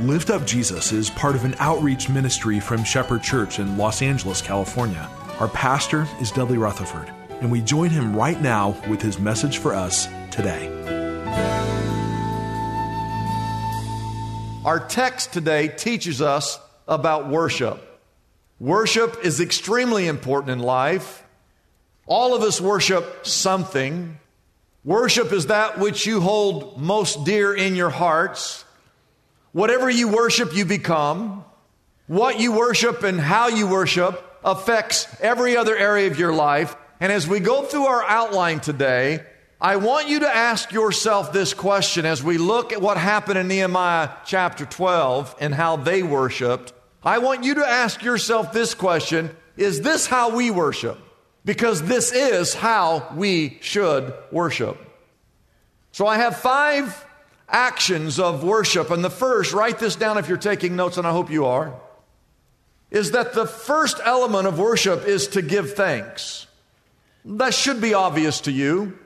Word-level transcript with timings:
Lift 0.00 0.30
Up 0.30 0.46
Jesus 0.46 0.92
is 0.92 1.10
part 1.10 1.36
of 1.36 1.44
an 1.44 1.54
outreach 1.58 2.08
ministry 2.08 2.58
from 2.58 2.84
Shepherd 2.84 3.22
Church 3.22 3.58
in 3.58 3.76
Los 3.76 4.00
Angeles, 4.00 4.40
California. 4.40 5.10
Our 5.38 5.48
pastor 5.48 6.08
is 6.22 6.30
Dudley 6.30 6.56
Rutherford, 6.56 7.12
and 7.42 7.52
we 7.52 7.60
join 7.60 7.90
him 7.90 8.16
right 8.16 8.40
now 8.40 8.80
with 8.88 9.02
his 9.02 9.18
message 9.18 9.58
for 9.58 9.74
us 9.74 10.06
today. 10.30 10.68
Our 14.64 14.80
text 14.88 15.34
today 15.34 15.68
teaches 15.68 16.22
us 16.22 16.58
about 16.88 17.28
worship. 17.28 18.00
Worship 18.58 19.18
is 19.22 19.38
extremely 19.38 20.06
important 20.06 20.52
in 20.52 20.60
life. 20.60 21.22
All 22.06 22.34
of 22.34 22.40
us 22.40 22.58
worship 22.58 23.26
something. 23.26 24.18
Worship 24.82 25.30
is 25.30 25.48
that 25.48 25.78
which 25.78 26.06
you 26.06 26.22
hold 26.22 26.80
most 26.80 27.26
dear 27.26 27.54
in 27.54 27.76
your 27.76 27.90
hearts. 27.90 28.64
Whatever 29.52 29.90
you 29.90 30.08
worship, 30.08 30.54
you 30.54 30.64
become. 30.64 31.44
What 32.06 32.40
you 32.40 32.52
worship 32.52 33.02
and 33.02 33.20
how 33.20 33.48
you 33.48 33.66
worship 33.66 34.24
affects 34.44 35.06
every 35.20 35.56
other 35.56 35.76
area 35.76 36.08
of 36.08 36.18
your 36.18 36.32
life. 36.32 36.76
And 36.98 37.12
as 37.12 37.26
we 37.26 37.40
go 37.40 37.62
through 37.62 37.86
our 37.86 38.04
outline 38.04 38.60
today, 38.60 39.24
I 39.60 39.76
want 39.76 40.08
you 40.08 40.20
to 40.20 40.28
ask 40.28 40.72
yourself 40.72 41.32
this 41.32 41.54
question 41.54 42.06
as 42.06 42.22
we 42.22 42.38
look 42.38 42.72
at 42.72 42.80
what 42.80 42.96
happened 42.96 43.38
in 43.38 43.48
Nehemiah 43.48 44.10
chapter 44.24 44.64
12 44.64 45.36
and 45.40 45.54
how 45.54 45.76
they 45.76 46.02
worshiped. 46.02 46.72
I 47.02 47.18
want 47.18 47.44
you 47.44 47.54
to 47.54 47.66
ask 47.66 48.02
yourself 48.02 48.52
this 48.52 48.74
question 48.74 49.34
Is 49.56 49.80
this 49.82 50.06
how 50.06 50.34
we 50.34 50.50
worship? 50.50 50.98
because 51.44 51.82
this 51.82 52.12
is 52.12 52.54
how 52.54 53.08
we 53.14 53.58
should 53.60 54.12
worship. 54.30 54.78
So 55.92 56.06
I 56.06 56.18
have 56.18 56.36
five 56.36 57.04
actions 57.50 58.18
of 58.18 58.44
worship. 58.44 58.90
And 58.90 59.04
the 59.04 59.10
first, 59.10 59.52
write 59.52 59.78
this 59.78 59.96
down 59.96 60.18
if 60.18 60.28
you're 60.28 60.38
taking 60.38 60.76
notes, 60.76 60.96
and 60.96 61.06
I 61.06 61.12
hope 61.12 61.30
you 61.30 61.46
are, 61.46 61.74
is 62.90 63.12
that 63.12 63.34
the 63.34 63.46
first 63.46 64.00
element 64.04 64.46
of 64.46 64.58
worship 64.58 65.06
is 65.06 65.28
to 65.28 65.42
give 65.42 65.74
thanks. 65.74 66.46
That 67.24 67.54
should 67.54 67.80
be 67.80 67.94
obvious 67.94 68.40
to 68.42 68.52
you. 68.52 68.98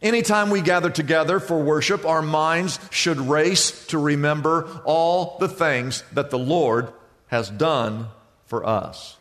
Anytime 0.00 0.50
we 0.50 0.60
gather 0.60 0.90
together 0.90 1.40
for 1.40 1.60
worship, 1.60 2.04
our 2.04 2.22
minds 2.22 2.78
should 2.90 3.18
race 3.18 3.86
to 3.88 3.98
remember 3.98 4.80
all 4.84 5.38
the 5.38 5.48
things 5.48 6.04
that 6.12 6.30
the 6.30 6.38
Lord 6.38 6.92
has 7.26 7.50
done 7.50 8.06
for 8.46 8.64
us. 8.64 9.16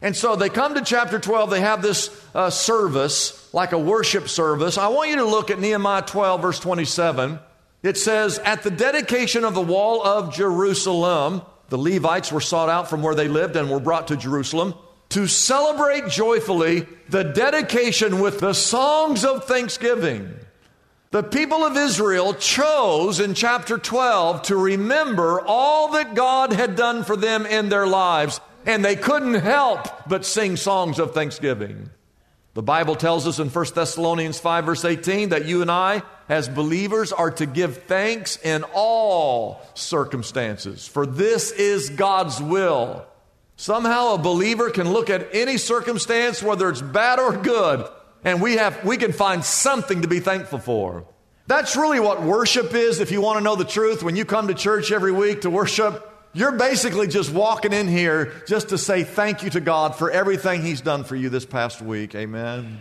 And 0.00 0.16
so 0.16 0.36
they 0.36 0.48
come 0.48 0.74
to 0.74 0.82
chapter 0.82 1.18
12, 1.18 1.50
they 1.50 1.60
have 1.60 1.82
this 1.82 2.10
uh, 2.34 2.48
service, 2.48 3.52
like 3.52 3.72
a 3.72 3.78
worship 3.78 4.28
service. 4.28 4.78
I 4.78 4.88
want 4.88 5.10
you 5.10 5.16
to 5.16 5.24
look 5.24 5.50
at 5.50 5.58
Nehemiah 5.58 6.02
12, 6.02 6.40
verse 6.40 6.58
27. 6.60 7.38
It 7.82 7.96
says, 7.96 8.38
At 8.40 8.62
the 8.62 8.70
dedication 8.70 9.44
of 9.44 9.54
the 9.54 9.62
wall 9.62 10.02
of 10.02 10.34
Jerusalem, 10.34 11.42
the 11.68 11.78
Levites 11.78 12.30
were 12.30 12.40
sought 12.40 12.68
out 12.68 12.90
from 12.90 13.02
where 13.02 13.14
they 13.14 13.28
lived 13.28 13.56
and 13.56 13.70
were 13.70 13.80
brought 13.80 14.08
to 14.08 14.16
Jerusalem 14.16 14.74
to 15.10 15.26
celebrate 15.26 16.08
joyfully 16.08 16.86
the 17.08 17.24
dedication 17.24 18.20
with 18.20 18.40
the 18.40 18.52
songs 18.52 19.24
of 19.24 19.44
thanksgiving. 19.44 20.34
The 21.10 21.22
people 21.24 21.64
of 21.64 21.76
Israel 21.76 22.34
chose 22.34 23.18
in 23.18 23.34
chapter 23.34 23.78
12 23.78 24.42
to 24.42 24.56
remember 24.56 25.40
all 25.44 25.92
that 25.92 26.14
God 26.14 26.52
had 26.52 26.76
done 26.76 27.02
for 27.02 27.16
them 27.16 27.46
in 27.46 27.68
their 27.68 27.86
lives 27.86 28.40
and 28.66 28.84
they 28.84 28.94
couldn't 28.94 29.34
help 29.34 30.08
but 30.08 30.24
sing 30.24 30.56
songs 30.56 30.98
of 30.98 31.12
thanksgiving. 31.12 31.90
The 32.54 32.62
Bible 32.62 32.94
tells 32.94 33.26
us 33.26 33.38
in 33.38 33.48
1 33.48 33.66
Thessalonians 33.74 34.38
5, 34.38 34.64
verse 34.64 34.84
18, 34.84 35.30
that 35.30 35.46
you 35.46 35.62
and 35.62 35.70
I, 35.70 36.02
as 36.30 36.48
believers, 36.48 37.12
are 37.12 37.32
to 37.32 37.44
give 37.44 37.82
thanks 37.82 38.38
in 38.38 38.64
all 38.72 39.60
circumstances, 39.74 40.86
for 40.86 41.04
this 41.04 41.50
is 41.50 41.90
God's 41.90 42.40
will. 42.40 43.04
Somehow 43.56 44.14
a 44.14 44.18
believer 44.18 44.70
can 44.70 44.90
look 44.90 45.10
at 45.10 45.34
any 45.34 45.58
circumstance, 45.58 46.40
whether 46.42 46.70
it's 46.70 46.80
bad 46.80 47.18
or 47.18 47.36
good, 47.36 47.86
and 48.24 48.40
we, 48.40 48.54
have, 48.54 48.82
we 48.84 48.96
can 48.96 49.12
find 49.12 49.44
something 49.44 50.02
to 50.02 50.08
be 50.08 50.20
thankful 50.20 50.60
for. 50.60 51.04
That's 51.48 51.74
really 51.74 51.98
what 51.98 52.22
worship 52.22 52.74
is, 52.74 53.00
if 53.00 53.10
you 53.10 53.20
want 53.20 53.38
to 53.38 53.44
know 53.44 53.56
the 53.56 53.64
truth. 53.64 54.04
When 54.04 54.14
you 54.14 54.24
come 54.24 54.46
to 54.48 54.54
church 54.54 54.92
every 54.92 55.10
week 55.10 55.40
to 55.40 55.50
worship, 55.50 56.06
you're 56.32 56.52
basically 56.52 57.08
just 57.08 57.32
walking 57.32 57.72
in 57.72 57.88
here 57.88 58.32
just 58.46 58.68
to 58.68 58.78
say 58.78 59.02
thank 59.02 59.42
you 59.42 59.50
to 59.50 59.60
God 59.60 59.96
for 59.96 60.12
everything 60.12 60.62
He's 60.62 60.80
done 60.80 61.02
for 61.02 61.16
you 61.16 61.28
this 61.28 61.44
past 61.44 61.82
week. 61.82 62.14
Amen. 62.14 62.78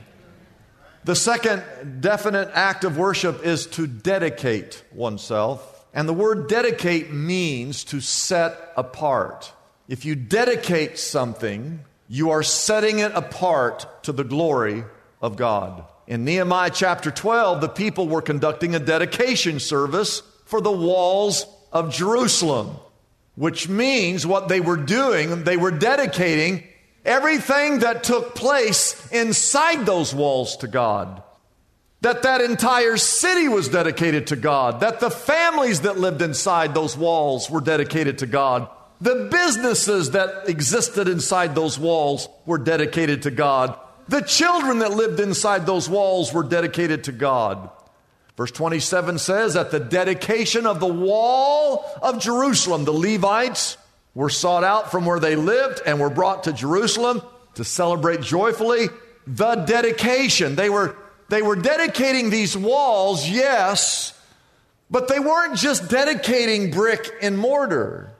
The 1.10 1.16
second 1.16 1.64
definite 2.02 2.52
act 2.54 2.84
of 2.84 2.96
worship 2.96 3.44
is 3.44 3.66
to 3.70 3.88
dedicate 3.88 4.84
oneself. 4.92 5.88
And 5.92 6.08
the 6.08 6.14
word 6.14 6.48
dedicate 6.48 7.12
means 7.12 7.84
to 7.86 8.00
set 8.00 8.72
apart. 8.78 9.52
If 9.88 10.06
you 10.06 10.14
dedicate 10.14 11.00
something, 11.00 11.80
you 12.08 12.30
are 12.30 12.44
setting 12.44 13.00
it 13.00 13.12
apart 13.16 14.04
to 14.04 14.12
the 14.12 14.24
glory 14.24 14.84
of 15.20 15.36
God. 15.36 15.84
In 16.06 16.26
Nehemiah 16.26 16.70
chapter 16.72 17.10
12, 17.10 17.62
the 17.62 17.70
people 17.70 18.08
were 18.08 18.22
conducting 18.22 18.76
a 18.76 18.80
dedication 18.80 19.60
service 19.60 20.22
for 20.46 20.62
the 20.62 20.72
walls 20.72 21.44
of 21.72 21.92
Jerusalem 21.92 22.78
which 23.40 23.70
means 23.70 24.28
what 24.28 24.50
they 24.50 24.60
were 24.60 24.76
doing, 24.76 25.46
they 25.46 25.56
were 25.56 25.72
dedicating 25.72 26.62
everything 27.06 27.80
that 27.80 28.04
took 28.04 28.36
place 28.36 29.10
inside 29.12 29.86
those 29.86 30.14
walls 30.14 30.58
to 30.58 30.68
God. 30.68 31.24
That 32.02 32.24
that 32.24 32.42
entire 32.42 32.96
city 32.98 33.50
was 33.50 33.68
dedicated 33.68 34.28
to 34.28 34.36
God. 34.36 34.80
That 34.80 35.00
the 35.00 35.12
families 35.12 35.82
that 35.82 36.00
lived 36.00 36.22
inside 36.22 36.74
those 36.74 36.96
walls 36.96 37.50
were 37.50 37.62
dedicated 37.62 38.20
to 38.20 38.26
God. 38.26 38.70
The 39.02 39.28
businesses 39.32 40.12
that 40.12 40.48
existed 40.48 41.08
inside 41.08 41.56
those 41.56 41.78
walls 41.78 42.28
were 42.46 42.58
dedicated 42.58 43.24
to 43.24 43.32
God. 43.32 43.78
The 44.08 44.22
children 44.22 44.80
that 44.80 44.92
lived 44.92 45.20
inside 45.20 45.66
those 45.66 45.90
walls 45.90 46.34
were 46.34 46.44
dedicated 46.44 47.06
to 47.06 47.12
God. 47.12 47.70
Verse 48.36 48.52
27 48.52 49.20
says, 49.20 49.56
At 49.58 49.72
the 49.72 49.80
dedication 49.80 50.66
of 50.66 50.80
the 50.80 50.88
wall 50.88 51.86
of 52.02 52.20
Jerusalem, 52.20 52.86
the 52.86 52.94
Levites 52.94 53.78
were 54.14 54.30
sought 54.30 54.64
out 54.64 54.92
from 54.92 55.06
where 55.06 55.20
they 55.20 55.36
lived 55.36 55.82
and 55.86 56.00
were 56.00 56.10
brought 56.10 56.44
to 56.46 56.54
Jerusalem 56.54 57.22
to 57.56 57.64
celebrate 57.64 58.22
joyfully 58.22 58.88
the 59.28 59.56
dedication. 59.56 60.56
They 60.56 60.70
were, 60.70 60.96
they 61.30 61.42
were 61.42 61.56
dedicating 61.56 62.30
these 62.30 62.58
walls, 62.58 63.30
yes, 63.30 64.20
but 64.90 65.08
they 65.08 65.20
weren't 65.20 65.56
just 65.56 65.90
dedicating 65.90 66.72
brick 66.72 67.10
and 67.22 67.38
mortar. 67.38 68.12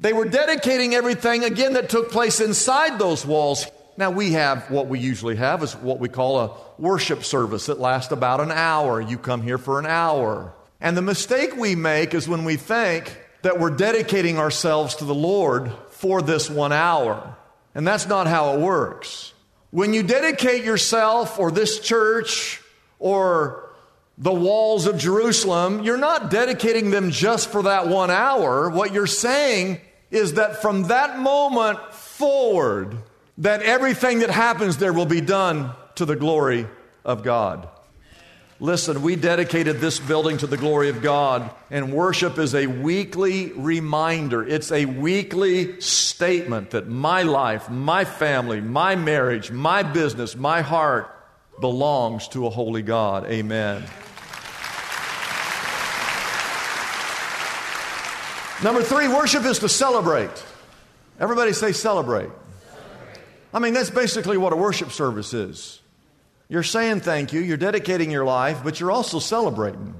They 0.00 0.12
were 0.12 0.24
dedicating 0.24 0.94
everything, 0.94 1.44
again, 1.44 1.74
that 1.74 1.90
took 1.90 2.10
place 2.10 2.40
inside 2.40 2.98
those 2.98 3.24
walls. 3.24 3.66
Now, 3.96 4.10
we 4.10 4.32
have 4.32 4.70
what 4.70 4.86
we 4.88 4.98
usually 4.98 5.36
have 5.36 5.62
is 5.62 5.76
what 5.76 6.00
we 6.00 6.08
call 6.08 6.40
a 6.40 6.56
worship 6.78 7.22
service 7.22 7.66
that 7.66 7.78
lasts 7.78 8.10
about 8.10 8.40
an 8.40 8.50
hour. 8.50 9.00
You 9.00 9.18
come 9.18 9.42
here 9.42 9.58
for 9.58 9.78
an 9.78 9.84
hour. 9.84 10.54
And 10.80 10.96
the 10.96 11.02
mistake 11.02 11.54
we 11.54 11.74
make 11.74 12.14
is 12.14 12.26
when 12.26 12.44
we 12.46 12.56
think 12.56 13.16
that 13.42 13.58
we're 13.58 13.70
dedicating 13.70 14.38
ourselves 14.38 14.96
to 14.96 15.04
the 15.04 15.14
Lord 15.14 15.72
for 15.90 16.22
this 16.22 16.50
one 16.50 16.72
hour. 16.72 17.36
And 17.74 17.86
that's 17.86 18.06
not 18.06 18.26
how 18.26 18.54
it 18.54 18.60
works. 18.60 19.32
When 19.70 19.94
you 19.94 20.02
dedicate 20.02 20.64
yourself 20.64 21.38
or 21.38 21.50
this 21.50 21.78
church 21.80 22.60
or 22.98 23.70
the 24.18 24.32
walls 24.32 24.86
of 24.86 24.98
Jerusalem, 24.98 25.82
you're 25.82 25.96
not 25.96 26.30
dedicating 26.30 26.90
them 26.90 27.10
just 27.10 27.50
for 27.50 27.62
that 27.62 27.88
one 27.88 28.10
hour. 28.10 28.68
What 28.68 28.92
you're 28.92 29.06
saying 29.06 29.80
is 30.10 30.34
that 30.34 30.60
from 30.60 30.84
that 30.88 31.18
moment 31.18 31.78
forward, 31.94 32.96
that 33.38 33.62
everything 33.62 34.18
that 34.18 34.30
happens 34.30 34.76
there 34.76 34.92
will 34.92 35.06
be 35.06 35.20
done 35.20 35.70
to 35.94 36.04
the 36.04 36.16
glory 36.16 36.66
of 37.04 37.22
God. 37.22 37.68
Listen, 38.62 39.00
we 39.00 39.16
dedicated 39.16 39.80
this 39.80 39.98
building 39.98 40.36
to 40.36 40.46
the 40.46 40.58
glory 40.58 40.90
of 40.90 41.00
God, 41.00 41.50
and 41.70 41.94
worship 41.94 42.38
is 42.38 42.54
a 42.54 42.66
weekly 42.66 43.52
reminder. 43.52 44.46
It's 44.46 44.70
a 44.70 44.84
weekly 44.84 45.80
statement 45.80 46.72
that 46.72 46.86
my 46.86 47.22
life, 47.22 47.70
my 47.70 48.04
family, 48.04 48.60
my 48.60 48.96
marriage, 48.96 49.50
my 49.50 49.82
business, 49.82 50.36
my 50.36 50.60
heart 50.60 51.08
belongs 51.62 52.28
to 52.28 52.46
a 52.46 52.50
holy 52.50 52.82
God. 52.82 53.24
Amen. 53.24 53.82
Number 58.62 58.82
three, 58.82 59.08
worship 59.08 59.46
is 59.46 59.58
to 59.60 59.70
celebrate. 59.70 60.44
Everybody 61.18 61.54
say 61.54 61.72
celebrate. 61.72 62.28
celebrate. 62.28 63.24
I 63.54 63.58
mean, 63.58 63.72
that's 63.72 63.88
basically 63.88 64.36
what 64.36 64.52
a 64.52 64.56
worship 64.56 64.90
service 64.90 65.32
is. 65.32 65.80
You're 66.50 66.64
saying 66.64 67.00
thank 67.02 67.32
you, 67.32 67.38
you're 67.38 67.56
dedicating 67.56 68.10
your 68.10 68.24
life, 68.24 68.64
but 68.64 68.80
you're 68.80 68.90
also 68.90 69.20
celebrating. 69.20 69.94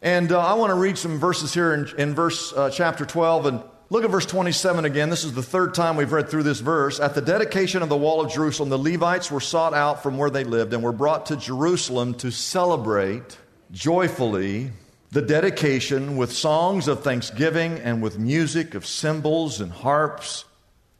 And 0.00 0.30
uh, 0.30 0.38
I 0.38 0.54
want 0.54 0.70
to 0.70 0.76
read 0.76 0.96
some 0.96 1.18
verses 1.18 1.52
here 1.52 1.74
in, 1.74 1.88
in 1.98 2.14
verse 2.14 2.52
uh, 2.52 2.70
chapter 2.70 3.04
12 3.04 3.46
and 3.46 3.62
look 3.90 4.04
at 4.04 4.10
verse 4.10 4.24
27 4.24 4.84
again. 4.84 5.10
This 5.10 5.24
is 5.24 5.32
the 5.32 5.42
third 5.42 5.74
time 5.74 5.96
we've 5.96 6.12
read 6.12 6.28
through 6.28 6.44
this 6.44 6.60
verse. 6.60 7.00
At 7.00 7.16
the 7.16 7.20
dedication 7.20 7.82
of 7.82 7.88
the 7.88 7.96
wall 7.96 8.20
of 8.20 8.32
Jerusalem, 8.32 8.68
the 8.68 8.78
Levites 8.78 9.32
were 9.32 9.40
sought 9.40 9.74
out 9.74 10.00
from 10.00 10.16
where 10.16 10.30
they 10.30 10.44
lived 10.44 10.72
and 10.72 10.84
were 10.84 10.92
brought 10.92 11.26
to 11.26 11.36
Jerusalem 11.36 12.14
to 12.18 12.30
celebrate 12.30 13.36
joyfully 13.72 14.70
the 15.10 15.22
dedication 15.22 16.16
with 16.16 16.30
songs 16.30 16.86
of 16.86 17.02
thanksgiving 17.02 17.80
and 17.80 18.00
with 18.00 18.16
music 18.16 18.76
of 18.76 18.86
cymbals 18.86 19.60
and 19.60 19.72
harps 19.72 20.44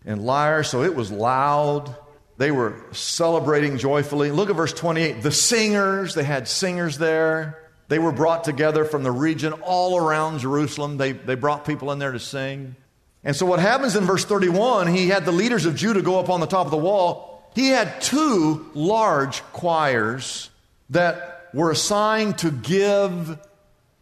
and 0.05 0.27
lyres. 0.27 0.69
So 0.69 0.83
it 0.83 0.97
was 0.97 1.13
loud. 1.13 1.95
They 2.41 2.51
were 2.51 2.75
celebrating 2.93 3.77
joyfully. 3.77 4.31
Look 4.31 4.49
at 4.49 4.57
verse 4.57 4.73
28. 4.73 5.23
The 5.23 5.31
singers, 5.31 6.15
they 6.15 6.25
had 6.25 6.49
singers 6.49 6.97
there. 6.97 7.69
They 7.89 7.99
were 7.99 8.13
brought 8.13 8.45
together 8.45 8.87
from 8.87 9.03
the 9.03 9.11
region 9.11 9.53
all 9.53 9.99
around 9.99 10.39
Jerusalem. 10.39 10.97
They, 10.97 11.13
they 11.13 11.35
brought 11.35 11.67
people 11.67 11.93
in 11.93 11.99
there 11.99 12.13
to 12.13 12.19
sing. 12.19 12.77
And 13.25 13.37
so 13.37 13.45
what 13.45 13.61
happens 13.61 13.95
in 13.95 14.05
verse 14.05 14.25
31, 14.25 14.87
he 14.87 15.09
had 15.09 15.27
the 15.27 15.33
leaders 15.33 15.67
of 15.67 15.77
Judah 15.77 16.01
go 16.01 16.19
up 16.19 16.31
on 16.31 16.41
the 16.41 16.47
top 16.47 16.65
of 16.65 16.71
the 16.71 16.79
wall. 16.79 17.47
He 17.55 17.69
had 17.69 18.01
two 18.01 18.71
large 18.73 19.43
choirs 19.53 20.49
that 20.89 21.51
were 21.53 21.71
assigned 21.71 22.39
to 22.39 22.51
give 22.51 23.39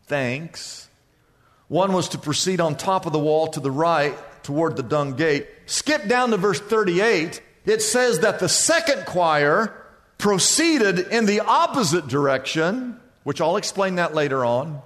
thanks. 0.04 0.88
One 1.66 1.92
was 1.92 2.10
to 2.10 2.18
proceed 2.18 2.60
on 2.60 2.76
top 2.76 3.04
of 3.04 3.12
the 3.12 3.18
wall 3.18 3.48
to 3.48 3.58
the 3.58 3.72
right 3.72 4.16
toward 4.44 4.76
the 4.76 4.84
dung 4.84 5.14
gate. 5.14 5.48
Skip 5.66 6.06
down 6.06 6.30
to 6.30 6.36
verse 6.36 6.60
38. 6.60 7.42
It 7.64 7.82
says 7.82 8.20
that 8.20 8.38
the 8.38 8.48
second 8.48 9.06
choir 9.06 9.74
proceeded 10.18 10.98
in 10.98 11.26
the 11.26 11.40
opposite 11.40 12.08
direction, 12.08 12.98
which 13.24 13.40
I'll 13.40 13.56
explain 13.56 13.96
that 13.96 14.14
later 14.14 14.44
on. 14.44 14.82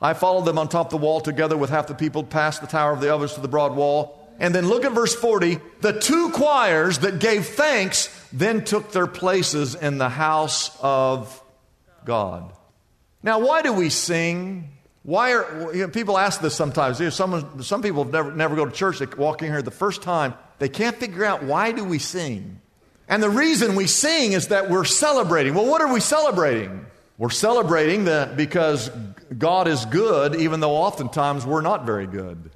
I 0.00 0.14
followed 0.14 0.46
them 0.46 0.58
on 0.58 0.68
top 0.68 0.86
of 0.86 0.90
the 0.90 1.04
wall 1.04 1.20
together 1.20 1.56
with 1.56 1.70
half 1.70 1.86
the 1.86 1.94
people 1.94 2.24
past 2.24 2.60
the 2.60 2.66
Tower 2.66 2.92
of 2.92 3.00
the 3.00 3.10
Ovens 3.10 3.34
to 3.34 3.40
the 3.40 3.48
broad 3.48 3.76
wall. 3.76 4.18
And 4.40 4.52
then 4.54 4.66
look 4.66 4.84
at 4.84 4.92
verse 4.92 5.14
40. 5.14 5.60
The 5.80 6.00
two 6.00 6.30
choirs 6.30 6.98
that 7.00 7.20
gave 7.20 7.46
thanks 7.46 8.08
then 8.32 8.64
took 8.64 8.90
their 8.90 9.06
places 9.06 9.76
in 9.76 9.98
the 9.98 10.08
house 10.08 10.76
of 10.80 11.40
God. 12.04 12.52
Now, 13.22 13.38
why 13.38 13.62
do 13.62 13.72
we 13.72 13.90
sing? 13.90 14.70
Why 15.04 15.34
are 15.34 15.72
you 15.72 15.82
know, 15.82 15.88
people 15.88 16.18
ask 16.18 16.40
this 16.40 16.56
sometimes? 16.56 16.98
You 16.98 17.06
know, 17.06 17.10
some, 17.10 17.62
some 17.62 17.82
people 17.82 18.04
never, 18.04 18.32
never 18.32 18.56
go 18.56 18.64
to 18.64 18.72
church. 18.72 18.98
They 18.98 19.06
walk 19.06 19.42
in 19.42 19.48
here 19.48 19.62
the 19.62 19.70
first 19.70 20.02
time. 20.02 20.34
They 20.62 20.68
can't 20.68 20.96
figure 20.96 21.24
out 21.24 21.42
why 21.42 21.72
do 21.72 21.82
we 21.82 21.98
sing. 21.98 22.60
And 23.08 23.20
the 23.20 23.28
reason 23.28 23.74
we 23.74 23.88
sing 23.88 24.30
is 24.30 24.46
that 24.48 24.70
we're 24.70 24.84
celebrating. 24.84 25.54
Well, 25.54 25.66
what 25.66 25.82
are 25.82 25.92
we 25.92 25.98
celebrating? 25.98 26.86
We're 27.18 27.30
celebrating 27.30 28.04
that 28.04 28.36
because 28.36 28.88
God 29.36 29.66
is 29.66 29.84
good, 29.86 30.36
even 30.36 30.60
though 30.60 30.76
oftentimes 30.76 31.44
we're 31.44 31.62
not 31.62 31.84
very 31.84 32.06
good. 32.06 32.50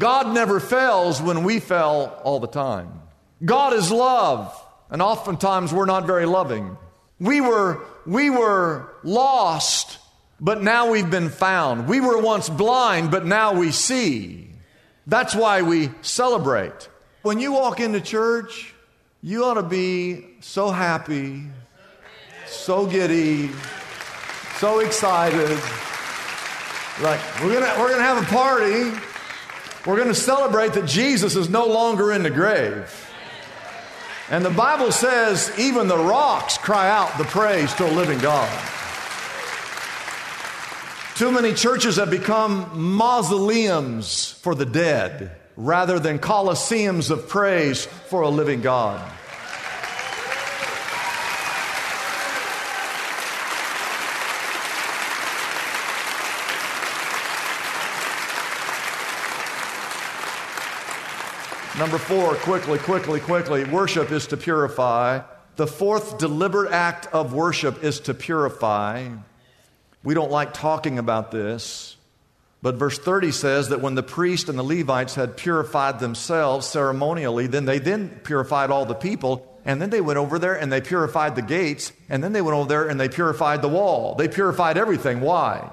God 0.00 0.34
never 0.34 0.58
fails 0.58 1.22
when 1.22 1.44
we 1.44 1.60
fail 1.60 2.20
all 2.24 2.40
the 2.40 2.48
time. 2.48 3.00
God 3.44 3.72
is 3.72 3.92
love, 3.92 4.52
and 4.90 5.00
oftentimes 5.00 5.72
we're 5.72 5.86
not 5.86 6.08
very 6.08 6.26
loving. 6.26 6.76
We 7.20 7.40
were, 7.40 7.84
we 8.04 8.30
were 8.30 8.94
lost 9.04 9.98
but 10.40 10.62
now 10.62 10.90
we've 10.90 11.10
been 11.10 11.30
found. 11.30 11.88
We 11.88 12.00
were 12.00 12.20
once 12.20 12.48
blind, 12.48 13.10
but 13.10 13.24
now 13.24 13.54
we 13.54 13.70
see. 13.70 14.50
That's 15.06 15.34
why 15.34 15.62
we 15.62 15.90
celebrate. 16.02 16.88
When 17.24 17.40
you 17.40 17.52
walk 17.52 17.80
into 17.80 18.02
church, 18.02 18.74
you 19.22 19.46
ought 19.46 19.54
to 19.54 19.62
be 19.62 20.26
so 20.40 20.70
happy, 20.70 21.44
so 22.44 22.84
giddy, 22.84 23.48
so 24.58 24.80
excited. 24.80 25.58
Like, 27.00 27.20
we're 27.40 27.58
gonna 27.58 27.80
we're 27.80 27.92
gonna 27.92 28.02
have 28.02 28.22
a 28.22 28.26
party. 28.26 28.92
We're 29.86 29.96
going 29.96 30.08
to 30.08 30.14
celebrate 30.14 30.74
that 30.74 30.84
Jesus 30.84 31.34
is 31.34 31.48
no 31.48 31.64
longer 31.64 32.12
in 32.12 32.22
the 32.22 32.30
grave. 32.30 32.92
And 34.28 34.44
the 34.44 34.50
Bible 34.50 34.92
says 34.92 35.50
even 35.58 35.88
the 35.88 35.96
rocks 35.96 36.58
cry 36.58 36.90
out 36.90 37.16
the 37.16 37.24
praise 37.24 37.72
to 37.76 37.86
a 37.86 37.92
living 37.92 38.18
God. 38.18 38.50
Too 41.14 41.32
many 41.32 41.54
churches 41.54 41.96
have 41.96 42.10
become 42.10 42.68
mausoleums 42.78 44.32
for 44.42 44.54
the 44.54 44.66
dead 44.66 45.38
rather 45.56 45.98
than 45.98 46.18
coliseums 46.18 47.10
of 47.10 47.28
praise 47.28 47.86
for 47.86 48.22
a 48.22 48.28
living 48.28 48.60
God. 48.60 49.00
Number 61.76 61.98
four, 61.98 62.36
quickly, 62.36 62.78
quickly, 62.78 63.18
quickly, 63.18 63.64
worship 63.64 64.12
is 64.12 64.28
to 64.28 64.36
purify. 64.36 65.22
The 65.56 65.66
fourth 65.66 66.18
deliberate 66.18 66.72
act 66.72 67.08
of 67.12 67.34
worship 67.34 67.82
is 67.82 67.98
to 68.00 68.14
purify. 68.14 69.08
We 70.04 70.14
don't 70.14 70.30
like 70.30 70.54
talking 70.54 71.00
about 71.00 71.32
this. 71.32 71.93
But 72.64 72.76
verse 72.76 72.98
30 72.98 73.30
says 73.32 73.68
that 73.68 73.82
when 73.82 73.94
the 73.94 74.02
priest 74.02 74.48
and 74.48 74.58
the 74.58 74.62
Levites 74.62 75.16
had 75.16 75.36
purified 75.36 76.00
themselves 76.00 76.66
ceremonially, 76.66 77.46
then 77.46 77.66
they 77.66 77.78
then 77.78 78.08
purified 78.24 78.70
all 78.70 78.86
the 78.86 78.94
people. 78.94 79.60
And 79.66 79.82
then 79.82 79.90
they 79.90 80.00
went 80.00 80.18
over 80.18 80.38
there 80.38 80.54
and 80.54 80.72
they 80.72 80.80
purified 80.80 81.36
the 81.36 81.42
gates. 81.42 81.92
And 82.08 82.24
then 82.24 82.32
they 82.32 82.40
went 82.40 82.56
over 82.56 82.66
there 82.66 82.88
and 82.88 82.98
they 82.98 83.10
purified 83.10 83.60
the 83.60 83.68
wall. 83.68 84.14
They 84.14 84.28
purified 84.28 84.78
everything. 84.78 85.20
Why? 85.20 85.70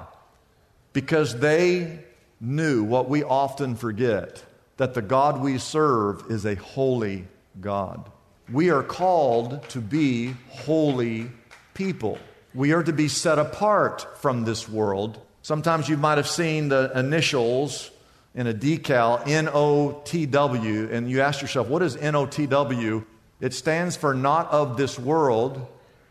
Because 0.91 1.39
they 1.39 2.03
knew 2.41 2.83
what 2.83 3.07
we 3.07 3.23
often 3.23 3.77
forget 3.77 4.43
that 4.75 4.93
the 4.93 5.01
God 5.01 5.39
we 5.39 5.59
serve 5.59 6.29
is 6.29 6.45
a 6.45 6.55
holy 6.55 7.25
God. 7.61 8.11
We 8.51 8.69
are 8.69 8.83
called 8.83 9.63
to 9.69 9.79
be 9.79 10.35
holy 10.49 11.31
people. 11.73 12.19
We 12.53 12.73
are 12.73 12.83
to 12.83 12.91
be 12.91 13.07
set 13.07 13.39
apart 13.39 14.05
from 14.17 14.43
this 14.43 14.67
world. 14.67 15.21
Sometimes 15.41 15.89
you 15.89 15.97
might 15.97 16.17
have 16.17 16.27
seen 16.27 16.69
the 16.69 16.91
initials 16.95 17.91
in 18.35 18.47
a 18.47 18.53
decal, 18.53 19.27
N 19.27 19.49
O 19.51 20.01
T 20.05 20.25
W, 20.25 20.89
and 20.91 21.09
you 21.09 21.21
ask 21.21 21.41
yourself, 21.41 21.67
what 21.67 21.81
is 21.81 21.95
N 21.95 22.15
O 22.15 22.25
T 22.25 22.45
W? 22.45 23.03
It 23.39 23.53
stands 23.53 23.97
for 23.97 24.13
not 24.13 24.49
of 24.51 24.77
this 24.77 24.99
world. 24.99 25.67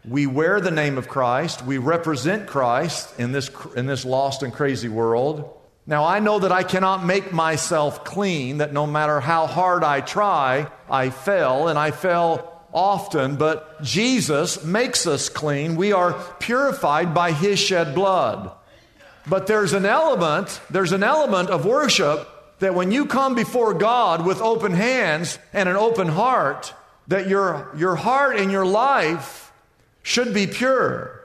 We 0.08 0.26
wear 0.26 0.60
the 0.60 0.70
name 0.70 0.98
of 0.98 1.08
Christ. 1.08 1.64
We 1.64 1.78
represent 1.78 2.46
Christ 2.46 3.18
in 3.18 3.32
this, 3.32 3.50
in 3.76 3.86
this 3.86 4.04
lost 4.04 4.42
and 4.42 4.52
crazy 4.52 4.88
world. 4.88 5.48
Now, 5.86 6.04
I 6.04 6.18
know 6.18 6.38
that 6.40 6.52
I 6.52 6.62
cannot 6.62 7.04
make 7.04 7.32
myself 7.32 8.04
clean, 8.04 8.58
that 8.58 8.72
no 8.72 8.86
matter 8.86 9.20
how 9.20 9.46
hard 9.46 9.84
I 9.84 10.00
try, 10.00 10.70
I 10.90 11.10
fail, 11.10 11.68
and 11.68 11.78
I 11.78 11.90
fail 11.90 12.46
often, 12.72 13.36
but 13.36 13.82
Jesus 13.82 14.64
makes 14.64 15.06
us 15.06 15.28
clean. 15.28 15.76
We 15.76 15.92
are 15.92 16.12
purified 16.38 17.14
by 17.14 17.32
his 17.32 17.58
shed 17.58 17.94
blood. 17.94 18.52
But 19.30 19.46
there's 19.46 19.74
an 19.74 19.86
element, 19.86 20.60
there's 20.70 20.90
an 20.90 21.04
element 21.04 21.50
of 21.50 21.64
worship 21.64 22.28
that 22.58 22.74
when 22.74 22.90
you 22.90 23.06
come 23.06 23.36
before 23.36 23.74
God 23.74 24.26
with 24.26 24.40
open 24.40 24.72
hands 24.72 25.38
and 25.52 25.68
an 25.68 25.76
open 25.76 26.08
heart, 26.08 26.74
that 27.06 27.28
your, 27.28 27.70
your 27.76 27.94
heart 27.94 28.36
and 28.36 28.50
your 28.50 28.66
life 28.66 29.52
should 30.02 30.34
be 30.34 30.48
pure. 30.48 31.20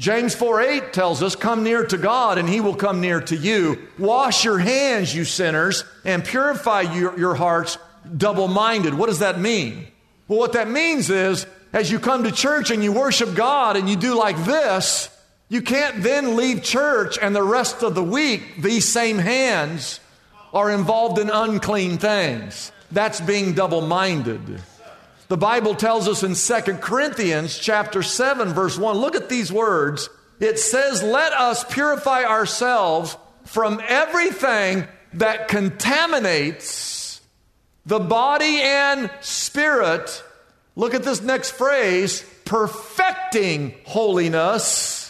James 0.00 0.34
4 0.34 0.62
8 0.62 0.92
tells 0.92 1.22
us, 1.22 1.36
Come 1.36 1.62
near 1.62 1.86
to 1.86 1.96
God 1.96 2.38
and 2.38 2.48
he 2.48 2.60
will 2.60 2.74
come 2.74 3.00
near 3.00 3.20
to 3.20 3.36
you. 3.36 3.86
Wash 4.00 4.44
your 4.44 4.58
hands, 4.58 5.14
you 5.14 5.24
sinners, 5.24 5.84
and 6.04 6.24
purify 6.24 6.80
your, 6.80 7.16
your 7.16 7.36
hearts, 7.36 7.78
double 8.16 8.48
minded. 8.48 8.94
What 8.94 9.06
does 9.06 9.20
that 9.20 9.38
mean? 9.38 9.86
Well, 10.26 10.40
what 10.40 10.54
that 10.54 10.68
means 10.68 11.08
is 11.08 11.46
as 11.72 11.88
you 11.88 12.00
come 12.00 12.24
to 12.24 12.32
church 12.32 12.72
and 12.72 12.82
you 12.82 12.90
worship 12.90 13.36
God 13.36 13.76
and 13.76 13.88
you 13.88 13.94
do 13.94 14.18
like 14.18 14.44
this, 14.44 15.08
you 15.54 15.62
can't 15.62 16.02
then 16.02 16.34
leave 16.34 16.64
church 16.64 17.16
and 17.22 17.32
the 17.32 17.40
rest 17.40 17.84
of 17.84 17.94
the 17.94 18.02
week, 18.02 18.60
these 18.60 18.84
same 18.84 19.18
hands 19.18 20.00
are 20.52 20.68
involved 20.68 21.16
in 21.20 21.30
unclean 21.30 21.96
things. 21.96 22.72
That's 22.90 23.20
being 23.20 23.54
double 23.54 23.80
minded. 23.80 24.60
The 25.28 25.36
Bible 25.36 25.76
tells 25.76 26.08
us 26.08 26.24
in 26.24 26.34
2 26.34 26.78
Corinthians 26.78 27.56
chapter 27.56 28.02
7 28.02 28.52
verse 28.52 28.76
1, 28.76 28.96
look 28.96 29.14
at 29.14 29.28
these 29.28 29.52
words. 29.52 30.10
It 30.40 30.58
says, 30.58 31.04
"Let 31.04 31.32
us 31.32 31.62
purify 31.62 32.24
ourselves 32.24 33.16
from 33.44 33.80
everything 33.86 34.88
that 35.12 35.46
contaminates 35.46 37.20
the 37.86 38.00
body 38.00 38.60
and 38.60 39.08
spirit." 39.20 40.20
Look 40.74 40.94
at 40.94 41.04
this 41.04 41.22
next 41.22 41.52
phrase, 41.52 42.24
perfecting 42.44 43.76
holiness 43.84 45.03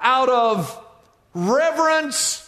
out 0.00 0.28
of 0.28 0.78
reverence 1.34 2.46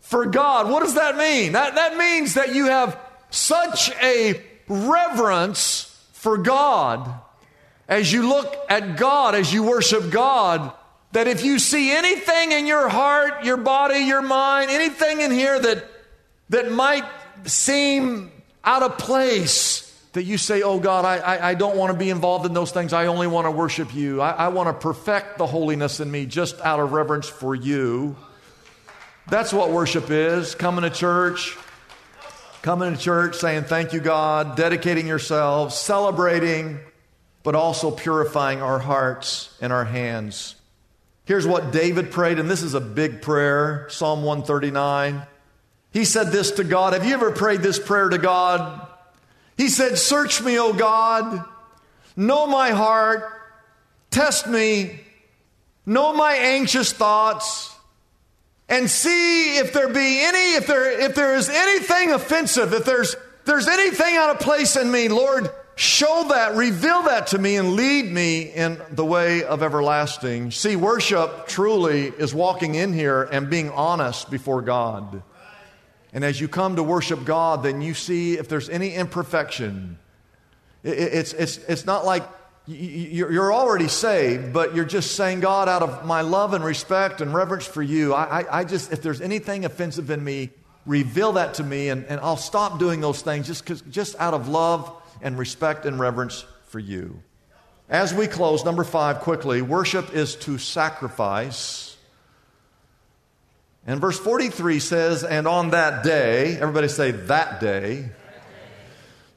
for 0.00 0.26
God. 0.26 0.70
What 0.70 0.80
does 0.82 0.94
that 0.94 1.16
mean? 1.16 1.52
That, 1.52 1.74
that 1.76 1.96
means 1.96 2.34
that 2.34 2.54
you 2.54 2.66
have 2.66 2.98
such 3.30 3.90
a 4.02 4.42
reverence 4.68 5.86
for 6.12 6.36
God 6.36 7.12
as 7.88 8.12
you 8.12 8.28
look 8.28 8.56
at 8.68 8.96
God, 8.96 9.34
as 9.34 9.52
you 9.52 9.64
worship 9.64 10.10
God, 10.10 10.72
that 11.12 11.26
if 11.26 11.44
you 11.44 11.58
see 11.58 11.90
anything 11.90 12.52
in 12.52 12.66
your 12.66 12.88
heart, 12.88 13.44
your 13.44 13.56
body, 13.56 13.98
your 13.98 14.22
mind, 14.22 14.70
anything 14.70 15.20
in 15.20 15.32
here 15.32 15.58
that, 15.58 15.84
that 16.50 16.70
might 16.70 17.04
seem 17.44 18.30
out 18.62 18.84
of 18.84 18.96
place, 18.96 19.89
that 20.12 20.24
you 20.24 20.38
say, 20.38 20.62
Oh 20.62 20.80
God, 20.80 21.04
I, 21.04 21.18
I, 21.18 21.48
I 21.50 21.54
don't 21.54 21.76
want 21.76 21.92
to 21.92 21.98
be 21.98 22.10
involved 22.10 22.46
in 22.46 22.52
those 22.52 22.72
things. 22.72 22.92
I 22.92 23.06
only 23.06 23.26
want 23.26 23.46
to 23.46 23.50
worship 23.50 23.94
you. 23.94 24.20
I, 24.20 24.30
I 24.30 24.48
want 24.48 24.68
to 24.68 24.72
perfect 24.72 25.38
the 25.38 25.46
holiness 25.46 26.00
in 26.00 26.10
me 26.10 26.26
just 26.26 26.60
out 26.60 26.80
of 26.80 26.92
reverence 26.92 27.28
for 27.28 27.54
you. 27.54 28.16
That's 29.28 29.52
what 29.52 29.70
worship 29.70 30.10
is 30.10 30.54
coming 30.56 30.82
to 30.82 30.90
church, 30.90 31.56
coming 32.62 32.94
to 32.94 33.00
church 33.00 33.36
saying, 33.36 33.64
Thank 33.64 33.92
you, 33.92 34.00
God, 34.00 34.56
dedicating 34.56 35.06
yourselves, 35.06 35.76
celebrating, 35.76 36.80
but 37.42 37.54
also 37.54 37.90
purifying 37.90 38.60
our 38.60 38.80
hearts 38.80 39.56
and 39.60 39.72
our 39.72 39.84
hands. 39.84 40.56
Here's 41.24 41.46
what 41.46 41.70
David 41.70 42.10
prayed, 42.10 42.40
and 42.40 42.50
this 42.50 42.62
is 42.62 42.74
a 42.74 42.80
big 42.80 43.22
prayer 43.22 43.86
Psalm 43.88 44.24
139. 44.24 45.22
He 45.92 46.04
said 46.04 46.32
this 46.32 46.52
to 46.52 46.64
God. 46.64 46.92
Have 46.92 47.06
you 47.06 47.14
ever 47.14 47.30
prayed 47.30 47.60
this 47.60 47.78
prayer 47.78 48.08
to 48.08 48.18
God? 48.18 48.89
He 49.60 49.68
said, 49.68 49.98
Search 49.98 50.42
me, 50.42 50.58
O 50.58 50.72
God, 50.72 51.44
know 52.16 52.46
my 52.46 52.70
heart, 52.70 53.30
test 54.10 54.46
me, 54.46 55.00
know 55.84 56.14
my 56.14 56.32
anxious 56.32 56.94
thoughts, 56.94 57.70
and 58.70 58.88
see 58.88 59.58
if 59.58 59.74
there 59.74 59.90
be 59.90 60.24
any, 60.24 60.54
if 60.54 60.66
there, 60.66 60.98
if 61.02 61.14
there 61.14 61.34
is 61.34 61.50
anything 61.50 62.10
offensive, 62.10 62.72
if 62.72 62.86
there's, 62.86 63.14
there's 63.44 63.68
anything 63.68 64.16
out 64.16 64.30
of 64.30 64.40
place 64.40 64.76
in 64.76 64.90
me, 64.90 65.08
Lord, 65.08 65.50
show 65.76 66.24
that, 66.30 66.54
reveal 66.54 67.02
that 67.02 67.26
to 67.26 67.38
me, 67.38 67.56
and 67.56 67.74
lead 67.74 68.10
me 68.10 68.44
in 68.44 68.80
the 68.90 69.04
way 69.04 69.44
of 69.44 69.62
everlasting. 69.62 70.52
See, 70.52 70.74
worship 70.74 71.48
truly 71.48 72.06
is 72.06 72.32
walking 72.32 72.76
in 72.76 72.94
here 72.94 73.24
and 73.24 73.50
being 73.50 73.68
honest 73.68 74.30
before 74.30 74.62
God. 74.62 75.22
And 76.12 76.24
as 76.24 76.40
you 76.40 76.48
come 76.48 76.76
to 76.76 76.82
worship 76.82 77.24
God, 77.24 77.62
then 77.62 77.82
you 77.82 77.94
see 77.94 78.36
if 78.38 78.48
there's 78.48 78.68
any 78.68 78.94
imperfection. 78.94 79.98
It's, 80.82 81.32
it's, 81.32 81.58
it's 81.58 81.86
not 81.86 82.04
like 82.04 82.24
you're 82.66 83.52
already 83.52 83.88
saved, 83.88 84.52
but 84.52 84.74
you're 84.74 84.84
just 84.84 85.16
saying, 85.16 85.40
God, 85.40 85.68
out 85.68 85.82
of 85.82 86.04
my 86.04 86.20
love 86.20 86.54
and 86.54 86.64
respect 86.64 87.20
and 87.20 87.34
reverence 87.34 87.66
for 87.66 87.82
you, 87.82 88.14
I, 88.14 88.60
I, 88.60 88.64
just, 88.64 88.92
if 88.92 89.02
there's 89.02 89.20
anything 89.20 89.64
offensive 89.64 90.10
in 90.10 90.22
me, 90.22 90.50
reveal 90.86 91.32
that 91.32 91.54
to 91.54 91.64
me, 91.64 91.88
and, 91.88 92.04
and 92.06 92.20
I'll 92.20 92.36
stop 92.36 92.78
doing 92.78 93.00
those 93.00 93.22
things 93.22 93.46
just, 93.46 93.90
just 93.90 94.16
out 94.18 94.34
of 94.34 94.48
love 94.48 94.90
and 95.20 95.38
respect 95.38 95.84
and 95.84 95.98
reverence 95.98 96.44
for 96.66 96.78
you. 96.78 97.22
As 97.88 98.14
we 98.14 98.26
close, 98.26 98.64
number 98.64 98.84
five, 98.84 99.20
quickly, 99.20 99.62
worship 99.62 100.14
is 100.14 100.36
to 100.36 100.58
sacrifice 100.58 101.89
and 103.86 104.00
verse 104.00 104.18
43 104.18 104.78
says, 104.78 105.24
And 105.24 105.46
on 105.46 105.70
that 105.70 106.02
day, 106.04 106.56
everybody 106.56 106.88
say 106.88 107.10
that 107.12 107.60
day, 107.60 108.10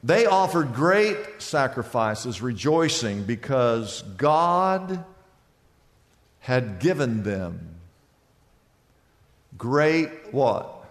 they 0.02 0.26
offered 0.26 0.74
great 0.74 1.16
sacrifices, 1.38 2.42
rejoicing 2.42 3.24
because 3.24 4.02
God 4.16 5.02
had 6.40 6.78
given 6.78 7.22
them 7.22 7.76
great 9.56 10.10
what? 10.30 10.84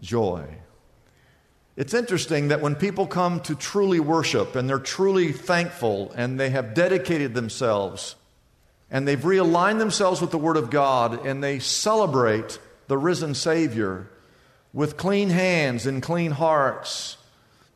Joy. 0.00 0.46
It's 1.76 1.94
interesting 1.94 2.48
that 2.48 2.60
when 2.60 2.76
people 2.76 3.06
come 3.06 3.40
to 3.40 3.56
truly 3.56 3.98
worship 3.98 4.54
and 4.54 4.68
they're 4.68 4.78
truly 4.78 5.32
thankful 5.32 6.12
and 6.14 6.38
they 6.38 6.50
have 6.50 6.74
dedicated 6.74 7.34
themselves 7.34 8.14
and 8.90 9.06
they've 9.06 9.20
realigned 9.20 9.78
themselves 9.78 10.20
with 10.20 10.30
the 10.30 10.38
Word 10.38 10.56
of 10.56 10.70
God 10.70 11.26
and 11.26 11.42
they 11.42 11.58
celebrate 11.58 12.58
the 12.86 12.98
risen 12.98 13.34
Savior 13.34 14.08
with 14.72 14.96
clean 14.96 15.30
hands 15.30 15.86
and 15.86 16.02
clean 16.02 16.30
hearts, 16.30 17.16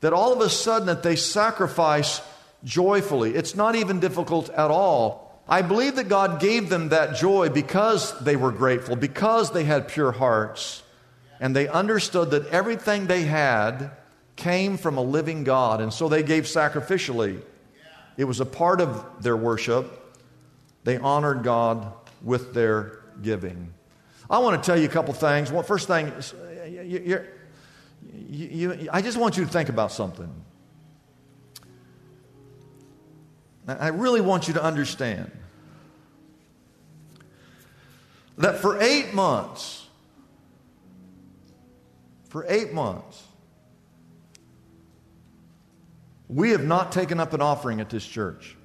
that 0.00 0.12
all 0.12 0.32
of 0.32 0.40
a 0.40 0.48
sudden 0.48 0.86
that 0.86 1.02
they 1.02 1.16
sacrifice 1.16 2.20
joyfully. 2.64 3.34
It's 3.34 3.54
not 3.54 3.74
even 3.76 4.00
difficult 4.00 4.48
at 4.50 4.70
all. 4.70 5.42
I 5.48 5.62
believe 5.62 5.96
that 5.96 6.08
God 6.08 6.40
gave 6.40 6.68
them 6.68 6.90
that 6.90 7.16
joy 7.16 7.48
because 7.48 8.18
they 8.20 8.36
were 8.36 8.52
grateful, 8.52 8.96
because 8.96 9.50
they 9.50 9.64
had 9.64 9.88
pure 9.88 10.12
hearts, 10.12 10.82
and 11.40 11.54
they 11.54 11.68
understood 11.68 12.30
that 12.30 12.46
everything 12.48 13.06
they 13.06 13.22
had 13.22 13.90
came 14.36 14.76
from 14.76 14.96
a 14.96 15.02
living 15.02 15.44
God, 15.44 15.80
and 15.80 15.92
so 15.92 16.08
they 16.08 16.22
gave 16.22 16.44
sacrificially. 16.44 17.42
It 18.16 18.24
was 18.24 18.40
a 18.40 18.46
part 18.46 18.80
of 18.80 19.22
their 19.22 19.36
worship. 19.36 19.98
They 20.84 20.98
honored 20.98 21.42
God 21.42 21.92
with 22.22 22.54
their 22.54 23.00
giving. 23.22 23.72
I 24.28 24.38
want 24.38 24.62
to 24.62 24.66
tell 24.66 24.78
you 24.78 24.86
a 24.86 24.90
couple 24.90 25.14
things. 25.14 25.52
Well, 25.52 25.62
first 25.62 25.86
thing, 25.86 26.12
you, 26.66 27.26
you, 28.30 28.88
I 28.92 29.02
just 29.02 29.18
want 29.18 29.36
you 29.36 29.44
to 29.44 29.50
think 29.50 29.68
about 29.68 29.92
something. 29.92 30.32
I 33.68 33.88
really 33.88 34.20
want 34.20 34.48
you 34.48 34.54
to 34.54 34.62
understand 34.62 35.30
that 38.38 38.56
for 38.56 38.80
eight 38.80 39.14
months, 39.14 39.86
for 42.28 42.44
eight 42.48 42.72
months, 42.72 43.22
we 46.28 46.50
have 46.50 46.64
not 46.64 46.90
taken 46.90 47.20
up 47.20 47.34
an 47.34 47.42
offering 47.42 47.80
at 47.80 47.90
this 47.90 48.04
church. 48.04 48.56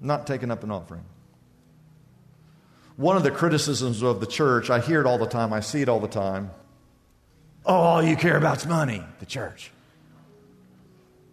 Not 0.00 0.26
taking 0.26 0.50
up 0.50 0.62
an 0.62 0.70
offering. 0.70 1.04
One 2.96 3.16
of 3.16 3.22
the 3.22 3.30
criticisms 3.30 4.02
of 4.02 4.20
the 4.20 4.26
church, 4.26 4.70
I 4.70 4.80
hear 4.80 5.00
it 5.00 5.06
all 5.06 5.18
the 5.18 5.26
time, 5.26 5.52
I 5.52 5.60
see 5.60 5.82
it 5.82 5.88
all 5.88 6.00
the 6.00 6.08
time. 6.08 6.50
Oh, 7.64 7.74
all 7.74 8.02
you 8.02 8.16
care 8.16 8.36
about 8.36 8.58
is 8.58 8.66
money, 8.66 9.02
the 9.20 9.26
church. 9.26 9.70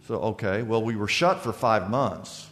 So, 0.07 0.15
okay, 0.15 0.61
well, 0.61 0.83
we 0.83 0.95
were 0.95 1.07
shut 1.07 1.39
for 1.41 1.51
five 1.51 1.89
months. 1.89 2.47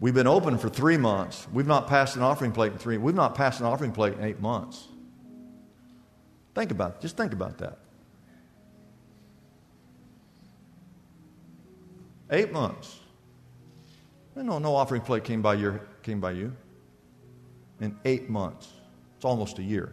We've 0.00 0.14
been 0.14 0.26
open 0.26 0.58
for 0.58 0.68
three 0.68 0.96
months. 0.96 1.46
We've 1.52 1.66
not 1.66 1.86
passed 1.86 2.16
an 2.16 2.22
offering 2.22 2.50
plate 2.52 2.72
in 2.72 2.78
three. 2.78 2.98
We've 2.98 3.14
not 3.14 3.34
passed 3.34 3.60
an 3.60 3.66
offering 3.66 3.92
plate 3.92 4.14
in 4.14 4.24
eight 4.24 4.40
months. 4.40 4.88
Think 6.54 6.70
about. 6.72 7.00
Just 7.00 7.16
think 7.16 7.32
about 7.32 7.58
that. 7.58 7.78
Eight 12.30 12.52
months. 12.52 12.98
No, 14.36 14.58
no 14.58 14.74
offering 14.74 15.02
plate 15.02 15.24
came 15.24 15.42
by, 15.42 15.54
your, 15.54 15.80
came 16.02 16.20
by 16.20 16.32
you 16.32 16.54
in 17.80 17.96
eight 18.04 18.28
months. 18.28 18.68
It's 19.16 19.24
almost 19.24 19.58
a 19.58 19.62
year. 19.62 19.92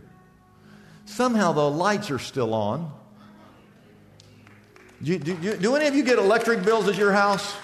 Somehow 1.06 1.52
the 1.52 1.70
lights 1.70 2.10
are 2.12 2.20
still 2.20 2.54
on. 2.54 2.92
Do, 5.04 5.18
do, 5.18 5.58
do, 5.58 5.76
any 5.76 5.88
of 5.88 5.96
you 5.96 6.04
get 6.04 6.20
electric 6.20 6.64
bills 6.64 6.88
at 6.88 6.96
your 6.96 7.12
house? 7.12 7.56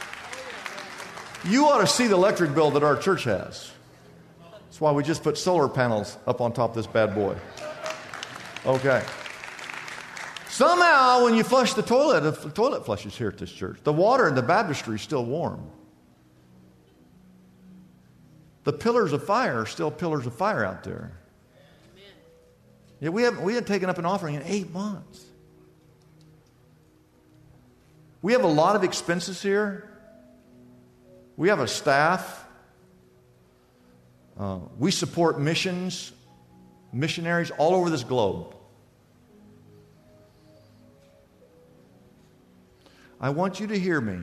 You 1.45 1.65
ought 1.67 1.81
to 1.81 1.87
see 1.87 2.07
the 2.07 2.15
electric 2.15 2.53
bill 2.55 2.71
that 2.71 2.83
our 2.83 2.97
church 2.97 3.25
has. 3.25 3.71
That's 4.51 4.81
why 4.81 4.91
we 4.91 5.03
just 5.03 5.23
put 5.23 5.37
solar 5.37 5.69
panels 5.69 6.17
up 6.25 6.41
on 6.41 6.51
top 6.51 6.71
of 6.71 6.75
this 6.75 6.87
bad 6.87 7.13
boy. 7.13 7.35
Okay. 8.65 9.03
Somehow, 10.49 11.23
when 11.23 11.35
you 11.35 11.43
flush 11.43 11.73
the 11.73 11.83
toilet, 11.83 12.21
the 12.21 12.49
toilet 12.49 12.85
flushes 12.85 13.15
here 13.15 13.27
at 13.27 13.37
this 13.37 13.51
church. 13.51 13.79
The 13.83 13.93
water 13.93 14.27
in 14.27 14.33
the 14.33 14.41
baptistry 14.41 14.95
is 14.95 15.03
still 15.03 15.23
warm. 15.23 15.69
The 18.67 18.73
pillars 18.73 19.13
of 19.13 19.23
fire 19.23 19.61
are 19.61 19.65
still 19.65 19.89
pillars 19.89 20.25
of 20.25 20.33
fire 20.33 20.65
out 20.65 20.83
there. 20.83 21.13
Yeah, 22.99 23.11
we 23.11 23.21
haven't, 23.21 23.41
we 23.43 23.53
haven't 23.53 23.69
taken 23.69 23.89
up 23.89 23.97
an 23.97 24.05
offering 24.05 24.35
in 24.35 24.43
eight 24.43 24.73
months. 24.73 25.23
We 28.21 28.33
have 28.33 28.43
a 28.43 28.49
lot 28.49 28.75
of 28.75 28.83
expenses 28.83 29.41
here. 29.41 29.89
We 31.37 31.47
have 31.47 31.61
a 31.61 31.67
staff. 31.69 32.45
Uh, 34.37 34.59
we 34.77 34.91
support 34.91 35.39
missions, 35.39 36.11
missionaries 36.91 37.51
all 37.51 37.73
over 37.73 37.89
this 37.89 38.03
globe. 38.03 38.53
I 43.21 43.29
want 43.29 43.61
you 43.61 43.67
to 43.67 43.79
hear 43.79 44.01
me. 44.01 44.19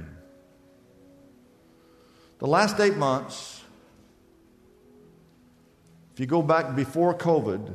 The 2.40 2.46
last 2.46 2.78
eight 2.78 2.98
months, 2.98 3.62
if 6.14 6.21
you 6.21 6.26
go 6.26 6.42
back 6.42 6.76
before 6.76 7.12
COVID, 7.12 7.75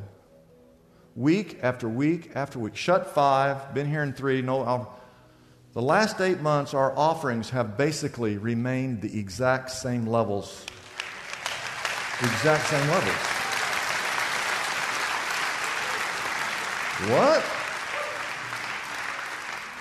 week 1.14 1.58
after 1.62 1.86
week 1.86 2.30
after 2.34 2.58
week, 2.58 2.74
shut 2.74 3.14
five, 3.14 3.74
been 3.74 3.86
here 3.86 4.02
in 4.02 4.14
three, 4.14 4.40
no. 4.40 4.90
The 5.74 5.82
last 5.82 6.22
eight 6.22 6.40
months, 6.40 6.72
our 6.72 6.96
offerings 6.96 7.50
have 7.50 7.76
basically 7.76 8.38
remained 8.38 9.02
the 9.02 9.18
exact 9.18 9.70
same 9.70 10.06
levels. 10.06 10.64
The 12.22 12.26
exact 12.28 12.66
same 12.66 12.88
levels. 12.88 13.14
What? 17.12 17.42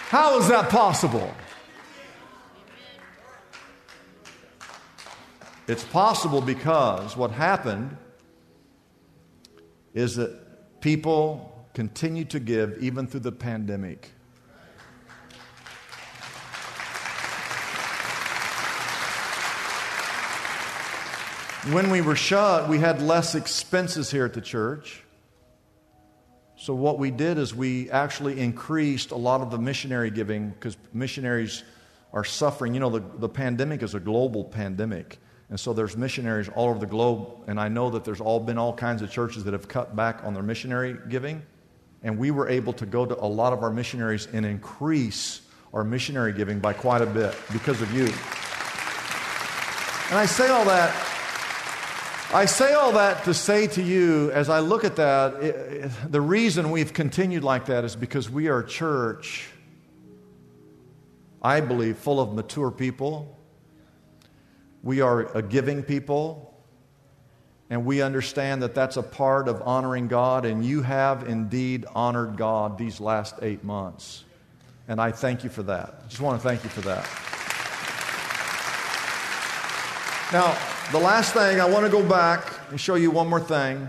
How 0.10 0.38
is 0.38 0.50
that 0.50 0.70
possible? 0.70 1.34
It's 5.70 5.86
possible 5.86 6.42
because 6.42 7.16
what 7.16 7.32
happened 7.32 7.96
is 10.00 10.16
that 10.16 10.82
people 10.82 11.68
continue 11.74 12.24
to 12.26 12.40
give 12.40 12.82
even 12.82 13.06
through 13.06 13.20
the 13.20 13.32
pandemic. 13.32 14.12
When 21.74 21.90
we 21.90 22.00
were 22.00 22.16
shut, 22.16 22.70
we 22.70 22.80
had 22.80 23.02
less 23.02 23.36
expenses 23.36 24.10
here 24.10 24.24
at 24.24 24.34
the 24.34 24.42
church. 24.42 25.04
So, 26.56 26.74
what 26.74 26.98
we 26.98 27.12
did 27.12 27.38
is 27.38 27.54
we 27.54 27.92
actually 27.92 28.40
increased 28.40 29.12
a 29.12 29.18
lot 29.18 29.42
of 29.42 29.52
the 29.52 29.58
missionary 29.58 30.10
giving 30.10 30.52
because 30.52 30.78
missionaries 30.94 31.64
are 32.14 32.24
suffering. 32.24 32.74
You 32.74 32.80
know, 32.80 32.90
the, 32.90 33.04
the 33.18 33.30
pandemic 33.30 33.84
is 33.84 33.94
a 33.94 34.00
global 34.00 34.46
pandemic. 34.46 35.20
And 35.50 35.60
so 35.60 35.74
there's 35.74 35.98
missionaries 35.98 36.48
all 36.50 36.70
over 36.70 36.80
the 36.80 36.86
globe, 36.86 37.28
and 37.48 37.60
I 37.60 37.70
know 37.70 37.90
that 37.90 38.06
there's 38.06 38.22
all 38.22 38.40
been 38.40 38.60
all 38.60 38.74
kinds 38.74 39.02
of 39.02 39.10
churches 39.10 39.44
that 39.46 39.54
have 39.54 39.68
cut 39.68 39.96
back 39.96 40.24
on 40.24 40.36
their 40.36 40.44
missionary 40.44 40.96
giving. 41.10 41.42
And 42.04 42.20
we 42.20 42.30
were 42.30 42.48
able 42.48 42.72
to 42.74 42.86
go 42.86 43.06
to 43.06 43.20
a 43.20 43.26
lot 43.26 43.52
of 43.52 43.64
our 43.64 43.72
missionaries 43.72 44.28
and 44.32 44.46
increase 44.46 45.42
our 45.74 45.84
missionary 45.84 46.34
giving 46.34 46.60
by 46.60 46.74
quite 46.74 47.02
a 47.02 47.06
bit 47.08 47.36
because 47.52 47.82
of 47.82 47.92
you. 47.94 48.06
And 50.10 50.18
I 50.18 50.26
say 50.28 50.50
all 50.50 50.66
that, 50.66 50.94
I 52.32 52.46
say 52.46 52.74
all 52.74 52.92
that 52.92 53.24
to 53.26 53.34
say 53.34 53.66
to 53.68 53.82
you, 53.82 54.32
as 54.32 54.50
I 54.50 54.60
look 54.60 54.84
at 54.84 54.96
that, 54.98 55.34
it, 55.44 55.56
it, 55.56 55.92
the 56.12 56.22
reason 56.22 56.70
we've 56.70 56.94
continued 56.94 57.44
like 57.44 57.66
that 57.66 57.84
is 57.84 57.96
because 57.96 58.30
we 58.30 58.50
are 58.50 58.60
a 58.60 58.68
church, 58.68 59.50
I 61.42 61.60
believe, 61.62 61.98
full 61.98 62.20
of 62.20 62.34
mature 62.34 62.70
people 62.70 63.39
we 64.84 65.02
are 65.02 65.36
a 65.36 65.42
giving 65.42 65.84
people, 65.84 66.54
and 67.70 67.86
we 67.86 68.02
understand 68.02 68.62
that 68.64 68.74
that's 68.74 68.98
a 68.98 69.04
part 69.04 69.48
of 69.48 69.62
honoring 69.62 70.08
God, 70.08 70.46
and 70.46 70.66
you 70.66 70.82
have 70.82 71.28
indeed 71.28 71.86
honored 71.94 72.38
God 72.38 72.78
these 72.78 73.00
last 73.00 73.36
eight 73.42 73.64
months. 73.64 74.24
And 74.88 75.00
I 75.00 75.12
thank 75.12 75.44
you 75.44 75.50
for 75.50 75.64
that. 75.64 76.02
I 76.04 76.08
just 76.08 76.22
want 76.22 76.42
to 76.42 76.48
thank 76.48 76.64
you 76.64 76.70
for 76.70 76.82
that. 76.82 77.08
Now, 80.32 80.58
the 80.92 81.00
last 81.00 81.34
thing, 81.34 81.60
I 81.60 81.70
want 81.70 81.86
to 81.86 81.92
go 81.92 82.08
back 82.08 82.52
and 82.70 82.80
show 82.80 82.96
you 82.96 83.12
one 83.12 83.28
more 83.28 83.40
thing. 83.40 83.88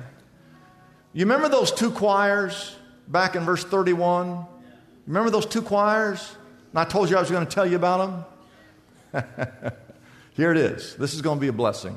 You 1.13 1.25
remember 1.25 1.49
those 1.49 1.73
two 1.73 1.91
choirs 1.91 2.77
back 3.09 3.35
in 3.37 3.45
verse 3.45 3.65
31? 3.65 4.47
Remember 5.07 5.31
those 5.31 5.47
two 5.47 5.63
choirs? 5.63 6.37
And 6.71 6.79
I 6.79 6.85
told 6.85 7.11
you 7.11 7.17
I 7.17 7.21
was 7.21 7.31
going 7.31 7.47
to 7.47 7.53
tell 7.53 7.67
you 7.67 7.77
about 7.77 8.25
them? 9.13 9.73
Here 10.35 10.51
it 10.51 10.57
is. 10.57 10.97
This 10.97 11.15
is 11.15 11.23
going 11.23 11.39
to 11.39 11.41
be 11.41 11.49
a 11.49 11.53
blessing. 11.53 11.97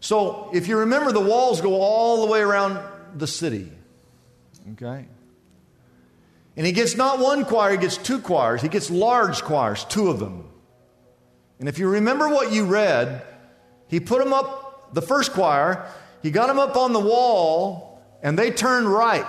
So, 0.00 0.50
if 0.52 0.66
you 0.68 0.78
remember, 0.78 1.12
the 1.12 1.20
walls 1.20 1.60
go 1.60 1.80
all 1.80 2.24
the 2.24 2.32
way 2.32 2.40
around 2.40 2.78
the 3.14 3.26
city. 3.26 3.70
Okay? 4.72 5.06
And 6.56 6.66
he 6.66 6.72
gets 6.72 6.96
not 6.96 7.18
one 7.18 7.44
choir, 7.44 7.72
he 7.72 7.78
gets 7.78 7.96
two 7.96 8.20
choirs. 8.20 8.62
He 8.62 8.68
gets 8.68 8.90
large 8.90 9.42
choirs, 9.42 9.84
two 9.84 10.08
of 10.08 10.18
them. 10.18 10.48
And 11.58 11.68
if 11.68 11.78
you 11.78 11.88
remember 11.88 12.28
what 12.28 12.52
you 12.52 12.64
read, 12.64 13.22
he 13.88 14.00
put 14.00 14.22
them 14.22 14.32
up, 14.32 14.94
the 14.94 15.02
first 15.02 15.32
choir, 15.32 15.86
he 16.22 16.30
got 16.30 16.46
them 16.46 16.58
up 16.58 16.76
on 16.76 16.92
the 16.92 17.00
wall, 17.00 18.02
and 18.22 18.38
they 18.38 18.50
turned 18.50 18.86
right. 18.86 19.26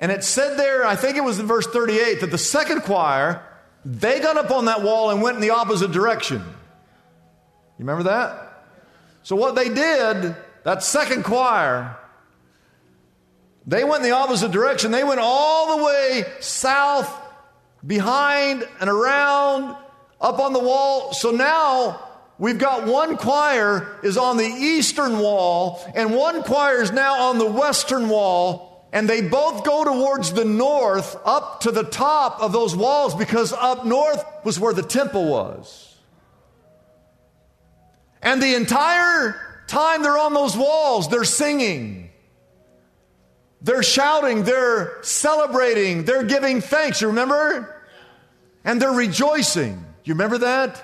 And 0.00 0.12
it 0.12 0.22
said 0.22 0.56
there, 0.58 0.86
I 0.86 0.96
think 0.96 1.16
it 1.16 1.24
was 1.24 1.38
in 1.38 1.46
verse 1.46 1.66
38, 1.66 2.20
that 2.20 2.30
the 2.30 2.38
second 2.38 2.82
choir 2.82 3.44
they 3.84 4.20
got 4.20 4.36
up 4.36 4.50
on 4.50 4.66
that 4.66 4.82
wall 4.82 5.10
and 5.10 5.22
went 5.22 5.36
in 5.36 5.40
the 5.40 5.50
opposite 5.50 5.92
direction. 5.92 6.38
You 6.38 7.84
remember 7.84 8.04
that? 8.04 8.64
So, 9.22 9.36
what 9.36 9.54
they 9.54 9.68
did, 9.68 10.36
that 10.64 10.82
second 10.82 11.24
choir, 11.24 11.96
they 13.66 13.84
went 13.84 14.02
in 14.02 14.10
the 14.10 14.16
opposite 14.16 14.50
direction. 14.50 14.90
They 14.90 15.04
went 15.04 15.20
all 15.20 15.76
the 15.76 15.84
way 15.84 16.24
south, 16.40 17.14
behind 17.86 18.66
and 18.80 18.88
around, 18.88 19.76
up 20.20 20.38
on 20.38 20.52
the 20.52 20.58
wall. 20.58 21.12
So 21.12 21.30
now 21.30 22.08
we've 22.38 22.58
got 22.58 22.86
one 22.86 23.16
choir 23.16 23.98
is 24.02 24.16
on 24.16 24.36
the 24.36 24.44
eastern 24.44 25.18
wall, 25.18 25.80
and 25.94 26.14
one 26.14 26.42
choir 26.42 26.82
is 26.82 26.92
now 26.92 27.28
on 27.28 27.38
the 27.38 27.46
western 27.46 28.08
wall 28.08 28.67
and 28.92 29.08
they 29.08 29.20
both 29.20 29.64
go 29.64 29.84
towards 29.84 30.32
the 30.32 30.44
north, 30.44 31.16
up 31.24 31.60
to 31.60 31.70
the 31.70 31.82
top 31.82 32.40
of 32.40 32.52
those 32.52 32.74
walls, 32.74 33.14
because 33.14 33.52
up 33.52 33.84
north 33.84 34.24
was 34.44 34.58
where 34.58 34.72
the 34.72 34.82
temple 34.82 35.26
was. 35.26 35.96
And 38.22 38.42
the 38.42 38.54
entire 38.54 39.62
time 39.66 40.02
they're 40.02 40.18
on 40.18 40.34
those 40.34 40.56
walls, 40.56 41.08
they're 41.08 41.24
singing. 41.24 42.10
They're 43.60 43.82
shouting, 43.82 44.44
they're 44.44 45.02
celebrating, 45.02 46.04
they're 46.04 46.24
giving 46.24 46.60
thanks. 46.60 47.00
You 47.00 47.08
remember? 47.08 47.84
And 48.64 48.80
they're 48.80 48.92
rejoicing. 48.92 49.84
You 50.04 50.14
remember 50.14 50.38
that? 50.38 50.82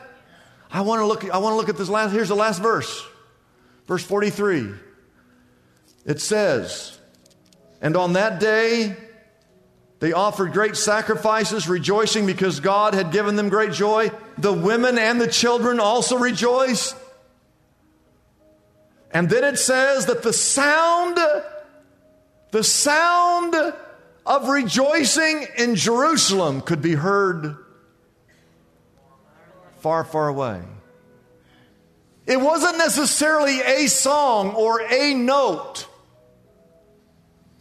I 0.71 0.81
want 0.81 1.01
to 1.01 1.07
look 1.07 1.25
I 1.31 1.39
want 1.39 1.53
to 1.53 1.57
look 1.57 1.69
at 1.69 1.77
this 1.77 1.89
last 1.89 2.13
here's 2.13 2.29
the 2.29 2.35
last 2.35 2.61
verse. 2.61 3.07
Verse 3.87 4.03
43. 4.03 4.73
It 6.05 6.21
says, 6.21 6.99
and 7.85 7.99
on 7.99 8.15
that 8.15 8.41
day, 8.41 8.97
they 10.01 10.15
offered 10.15 10.55
great 10.55 10.75
sacrifices, 10.75 11.69
rejoicing 11.69 12.25
because 12.25 12.61
God 12.61 12.95
had 12.95 13.13
given 13.13 13.37
them 13.37 13.51
great 13.51 13.73
joy. 13.73 14.11
The 14.39 14.55
women 14.55 14.97
and 14.97 15.21
the 15.21 15.29
children 15.29 15.79
also 15.81 16.17
rejoiced. 16.17 16.97
And 19.11 19.29
then 19.29 19.45
it 19.45 19.59
says 19.59 20.07
that 20.07 20.23
the 20.23 20.33
sound, 20.33 21.19
the 22.53 22.65
sound 22.65 23.55
of 24.25 24.49
rejoicing 24.49 25.47
in 25.59 25.75
Jerusalem 25.75 26.63
could 26.63 26.81
be 26.81 26.95
heard 26.95 27.55
far, 29.81 30.05
far 30.05 30.29
away. 30.29 30.63
It 32.25 32.41
wasn't 32.41 32.79
necessarily 32.79 33.61
a 33.61 33.89
song 33.89 34.55
or 34.55 34.81
a 34.81 35.13
note. 35.13 35.87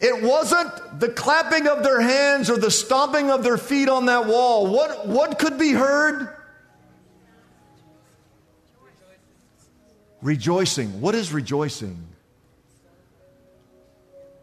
It 0.04 0.22
wasn't 0.22 1.00
the 1.00 1.08
clapping 1.08 1.66
of 1.66 1.82
their 1.82 1.98
hands 1.98 2.50
or 2.50 2.58
the 2.58 2.70
stomping 2.70 3.30
of 3.30 3.42
their 3.42 3.56
feet 3.56 3.88
on 3.88 4.04
that 4.04 4.26
wall. 4.26 4.66
What, 4.66 5.08
what 5.08 5.38
could 5.38 5.56
be 5.58 5.72
heard? 5.72 6.28
Rejoicing. 10.20 11.00
What 11.00 11.14
is 11.14 11.32
rejoicing? 11.32 12.06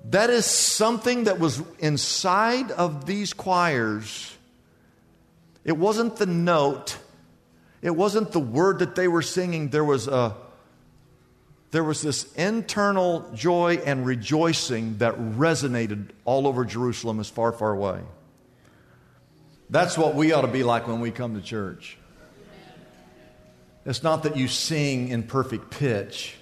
That 0.05 0.31
is 0.31 0.47
something 0.47 1.25
that 1.25 1.39
was 1.39 1.61
inside 1.77 2.71
of 2.71 3.05
these 3.05 3.31
choirs. 3.33 4.35
It 5.63 5.77
wasn't 5.77 6.15
the 6.15 6.25
note, 6.25 6.97
it 7.83 7.91
wasn't 7.91 8.31
the 8.31 8.39
word 8.39 8.79
that 8.79 8.95
they 8.95 9.07
were 9.07 9.21
singing. 9.21 9.69
There 9.69 9.85
was 9.85 10.07
a 10.07 10.35
there 11.71 11.83
was 11.83 12.01
this 12.01 12.31
internal 12.33 13.29
joy 13.33 13.81
and 13.85 14.05
rejoicing 14.05 14.97
that 14.97 15.15
resonated 15.17 16.09
all 16.25 16.45
over 16.45 16.65
Jerusalem 16.65 17.19
as 17.19 17.29
far, 17.29 17.53
far 17.53 17.71
away. 17.71 18.01
That's 19.69 19.97
what 19.97 20.15
we 20.15 20.33
ought 20.33 20.41
to 20.41 20.47
be 20.49 20.63
like 20.63 20.87
when 20.87 20.99
we 20.99 21.11
come 21.11 21.35
to 21.35 21.41
church. 21.41 21.97
It's 23.85 24.03
not 24.03 24.23
that 24.23 24.35
you 24.35 24.49
sing 24.49 25.07
in 25.07 25.23
perfect 25.23 25.71
pitch. 25.71 26.35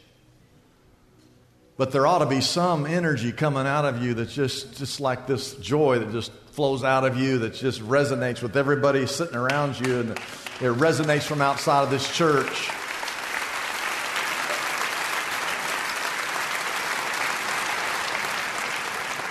But 1.78 1.92
there 1.92 2.06
ought 2.06 2.20
to 2.20 2.26
be 2.26 2.42
some 2.42 2.86
energy 2.86 3.32
coming 3.32 3.66
out 3.66 3.86
of 3.86 4.04
you 4.04 4.16
that's 4.16 4.34
just, 4.34 4.78
just 4.78 5.00
like 5.00 5.28
this 5.28 5.54
joy 5.56 6.00
that 6.00 6.12
just 6.12 6.34
flows 6.52 6.84
out 6.84 7.06
of 7.06 7.18
you, 7.18 7.38
that 7.40 7.54
just 7.54 7.82
resonates 7.82 8.42
with 8.42 8.58
everybody 8.58 9.06
sitting 9.06 9.36
around 9.36 9.80
you, 9.80 10.00
and 10.02 10.10
it 10.10 10.76
resonates 10.76 11.22
from 11.22 11.42
outside 11.42 11.84
of 11.84 11.92
this 11.92 12.14
church. 12.14 12.70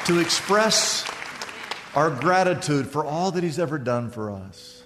To 0.08 0.20
express 0.20 1.06
our 1.94 2.10
gratitude 2.10 2.86
for 2.86 3.04
all 3.04 3.30
that 3.32 3.42
He's 3.42 3.58
ever 3.58 3.78
done 3.78 4.08
for 4.08 4.30
us, 4.30 4.82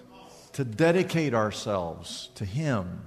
to 0.54 0.64
dedicate 0.64 1.32
ourselves 1.32 2.30
to 2.34 2.44
Him, 2.44 3.04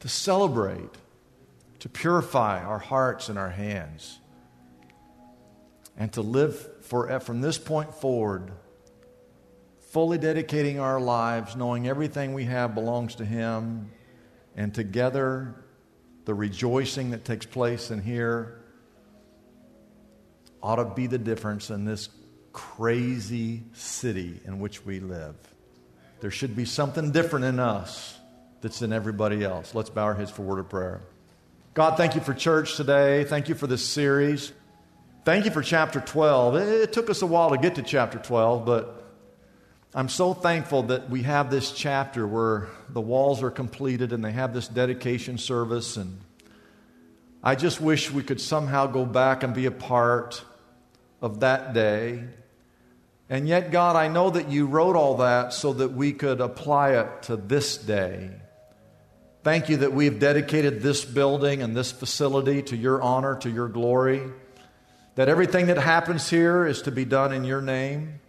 to 0.00 0.08
celebrate 0.08 0.90
to 1.78 1.88
purify 1.88 2.60
our 2.64 2.80
hearts 2.80 3.28
and 3.28 3.38
our 3.38 3.50
hands, 3.50 4.18
and 5.96 6.12
to 6.14 6.20
live 6.20 6.84
for, 6.84 7.20
from 7.20 7.42
this 7.42 7.58
point 7.58 7.94
forward, 7.94 8.50
fully 9.92 10.18
dedicating 10.18 10.80
our 10.80 11.00
lives, 11.00 11.54
knowing 11.54 11.86
everything 11.86 12.34
we 12.34 12.46
have 12.46 12.74
belongs 12.74 13.14
to 13.14 13.24
Him, 13.24 13.92
and 14.56 14.74
together 14.74 15.54
the 16.24 16.34
rejoicing 16.34 17.10
that 17.10 17.24
takes 17.24 17.46
place 17.46 17.92
in 17.92 18.02
here 18.02 18.57
ought 20.62 20.76
to 20.76 20.84
be 20.84 21.06
the 21.06 21.18
difference 21.18 21.70
in 21.70 21.84
this 21.84 22.08
crazy 22.52 23.62
city 23.72 24.40
in 24.44 24.58
which 24.58 24.84
we 24.84 25.00
live. 25.00 25.36
There 26.20 26.30
should 26.30 26.56
be 26.56 26.64
something 26.64 27.12
different 27.12 27.44
in 27.44 27.60
us 27.60 28.18
that's 28.60 28.82
in 28.82 28.92
everybody 28.92 29.44
else. 29.44 29.74
Let's 29.74 29.90
bow 29.90 30.04
our 30.04 30.14
heads 30.14 30.30
for 30.30 30.42
word 30.42 30.58
of 30.58 30.68
prayer. 30.68 31.00
God, 31.74 31.96
thank 31.96 32.16
you 32.16 32.20
for 32.20 32.34
church 32.34 32.76
today. 32.76 33.24
Thank 33.24 33.48
you 33.48 33.54
for 33.54 33.68
this 33.68 33.84
series. 33.84 34.52
Thank 35.24 35.44
you 35.44 35.50
for 35.50 35.62
chapter 35.62 36.00
12. 36.00 36.56
It 36.56 36.92
took 36.92 37.10
us 37.10 37.22
a 37.22 37.26
while 37.26 37.50
to 37.50 37.58
get 37.58 37.76
to 37.76 37.82
chapter 37.82 38.18
12, 38.18 38.64
but 38.66 39.04
I'm 39.94 40.08
so 40.08 40.34
thankful 40.34 40.84
that 40.84 41.08
we 41.08 41.22
have 41.22 41.50
this 41.50 41.70
chapter 41.70 42.26
where 42.26 42.68
the 42.88 43.00
walls 43.00 43.42
are 43.42 43.50
completed 43.50 44.12
and 44.12 44.24
they 44.24 44.32
have 44.32 44.52
this 44.52 44.66
dedication 44.66 45.38
service. 45.38 45.96
And 45.96 46.18
I 47.42 47.54
just 47.54 47.80
wish 47.80 48.10
we 48.10 48.22
could 48.22 48.40
somehow 48.40 48.86
go 48.86 49.06
back 49.06 49.42
and 49.42 49.54
be 49.54 49.66
a 49.66 49.70
part 49.70 50.42
of 51.20 51.40
that 51.40 51.72
day. 51.74 52.24
And 53.30 53.46
yet, 53.46 53.70
God, 53.70 53.96
I 53.96 54.08
know 54.08 54.30
that 54.30 54.48
you 54.48 54.66
wrote 54.66 54.96
all 54.96 55.18
that 55.18 55.52
so 55.52 55.74
that 55.74 55.92
we 55.92 56.12
could 56.12 56.40
apply 56.40 56.92
it 56.92 57.24
to 57.24 57.36
this 57.36 57.76
day. 57.76 58.30
Thank 59.44 59.68
you 59.68 59.78
that 59.78 59.92
we've 59.92 60.18
dedicated 60.18 60.82
this 60.82 61.04
building 61.04 61.62
and 61.62 61.76
this 61.76 61.92
facility 61.92 62.62
to 62.62 62.76
your 62.76 63.00
honor, 63.02 63.36
to 63.36 63.50
your 63.50 63.68
glory. 63.68 64.22
That 65.14 65.28
everything 65.28 65.66
that 65.66 65.78
happens 65.78 66.28
here 66.30 66.66
is 66.66 66.82
to 66.82 66.90
be 66.90 67.04
done 67.04 67.32
in 67.32 67.44
your 67.44 67.60
name. 67.60 68.20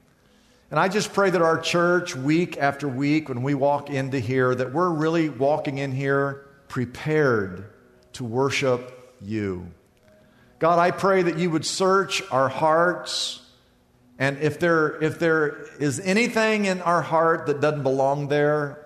And 0.71 0.79
I 0.79 0.87
just 0.87 1.13
pray 1.13 1.29
that 1.29 1.41
our 1.41 1.59
church, 1.59 2.15
week 2.15 2.57
after 2.57 2.87
week, 2.87 3.29
when 3.29 3.41
we 3.41 3.53
walk 3.53 3.89
into 3.89 4.19
here, 4.19 4.53
that 4.53 4.71
we're 4.73 4.89
really 4.89 5.29
walking 5.29 5.77
in 5.77 5.91
here 5.91 6.45
prepared 6.67 7.65
to 8.13 8.23
worship 8.23 9.15
you. 9.21 9.71
God, 10.59 10.77
I 10.77 10.91
pray 10.91 11.23
that 11.23 11.37
you 11.37 11.49
would 11.49 11.65
search 11.65 12.21
our 12.31 12.49
hearts. 12.49 13.41
And 14.17 14.37
if 14.39 14.59
there, 14.59 15.01
if 15.01 15.17
there 15.17 15.65
is 15.79 16.01
anything 16.01 16.65
in 16.65 16.81
our 16.81 17.01
heart 17.01 17.47
that 17.47 17.61
doesn't 17.61 17.83
belong 17.83 18.27
there, 18.27 18.85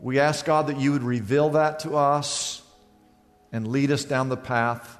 we 0.00 0.20
ask, 0.20 0.44
God, 0.44 0.68
that 0.68 0.78
you 0.78 0.92
would 0.92 1.02
reveal 1.02 1.50
that 1.50 1.80
to 1.80 1.96
us 1.96 2.62
and 3.50 3.68
lead 3.68 3.90
us 3.90 4.04
down 4.04 4.28
the 4.28 4.36
path 4.36 4.98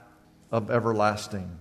of 0.51 0.71
everlasting. 0.71 1.59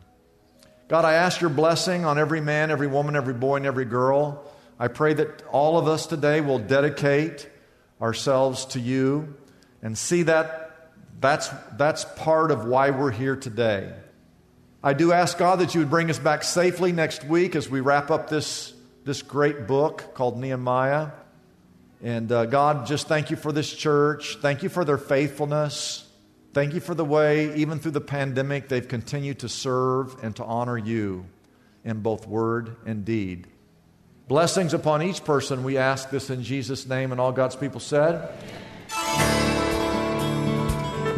God, 0.87 1.05
I 1.05 1.13
ask 1.13 1.39
your 1.39 1.49
blessing 1.49 2.03
on 2.03 2.19
every 2.19 2.41
man, 2.41 2.69
every 2.69 2.87
woman, 2.87 3.15
every 3.15 3.33
boy, 3.33 3.57
and 3.57 3.65
every 3.65 3.85
girl. 3.85 4.43
I 4.79 4.89
pray 4.89 5.13
that 5.13 5.43
all 5.47 5.77
of 5.77 5.87
us 5.87 6.07
today 6.07 6.41
will 6.41 6.59
dedicate 6.59 7.47
ourselves 8.01 8.65
to 8.65 8.79
you 8.79 9.37
and 9.81 9.97
see 9.97 10.23
that 10.23 10.61
that's, 11.21 11.49
that's 11.77 12.03
part 12.17 12.51
of 12.51 12.65
why 12.65 12.89
we're 12.89 13.12
here 13.12 13.36
today. 13.36 13.93
I 14.84 14.93
do 14.93 15.12
ask 15.12 15.38
God 15.38 15.60
that 15.60 15.75
you 15.75 15.81
would 15.81 15.91
bring 15.91 16.10
us 16.10 16.17
back 16.17 16.43
safely 16.43 16.91
next 16.91 17.23
week 17.23 17.55
as 17.55 17.69
we 17.69 17.79
wrap 17.79 18.10
up 18.10 18.29
this, 18.29 18.73
this 19.05 19.21
great 19.21 19.67
book 19.67 20.15
called 20.15 20.39
Nehemiah. 20.39 21.12
And 22.03 22.31
uh, 22.31 22.47
God, 22.47 22.88
just 22.88 23.07
thank 23.07 23.29
you 23.29 23.38
for 23.38 23.51
this 23.51 23.71
church. 23.71 24.38
Thank 24.41 24.63
you 24.63 24.69
for 24.69 24.84
their 24.84 24.97
faithfulness. 24.97 26.07
Thank 26.53 26.73
you 26.73 26.79
for 26.79 26.95
the 26.95 27.05
way, 27.05 27.55
even 27.55 27.79
through 27.79 27.91
the 27.91 28.01
pandemic, 28.01 28.67
they've 28.67 28.88
continued 28.88 29.39
to 29.39 29.49
serve 29.49 30.21
and 30.23 30.36
to 30.38 30.43
honor 30.43 30.77
you 30.77 31.25
in 31.86 32.01
both 32.01 32.27
word 32.27 32.75
and 32.86 33.05
deed. 33.05 33.47
Blessings 34.27 34.73
upon 34.73 35.03
each 35.03 35.23
person. 35.23 35.63
We 35.63 35.77
ask 35.77 36.10
this 36.10 36.29
in 36.29 36.41
Jesus' 36.41 36.88
name, 36.88 37.12
and 37.12 37.21
all 37.21 37.31
God's 37.31 37.55
people 37.55 37.79
said. 37.79 38.29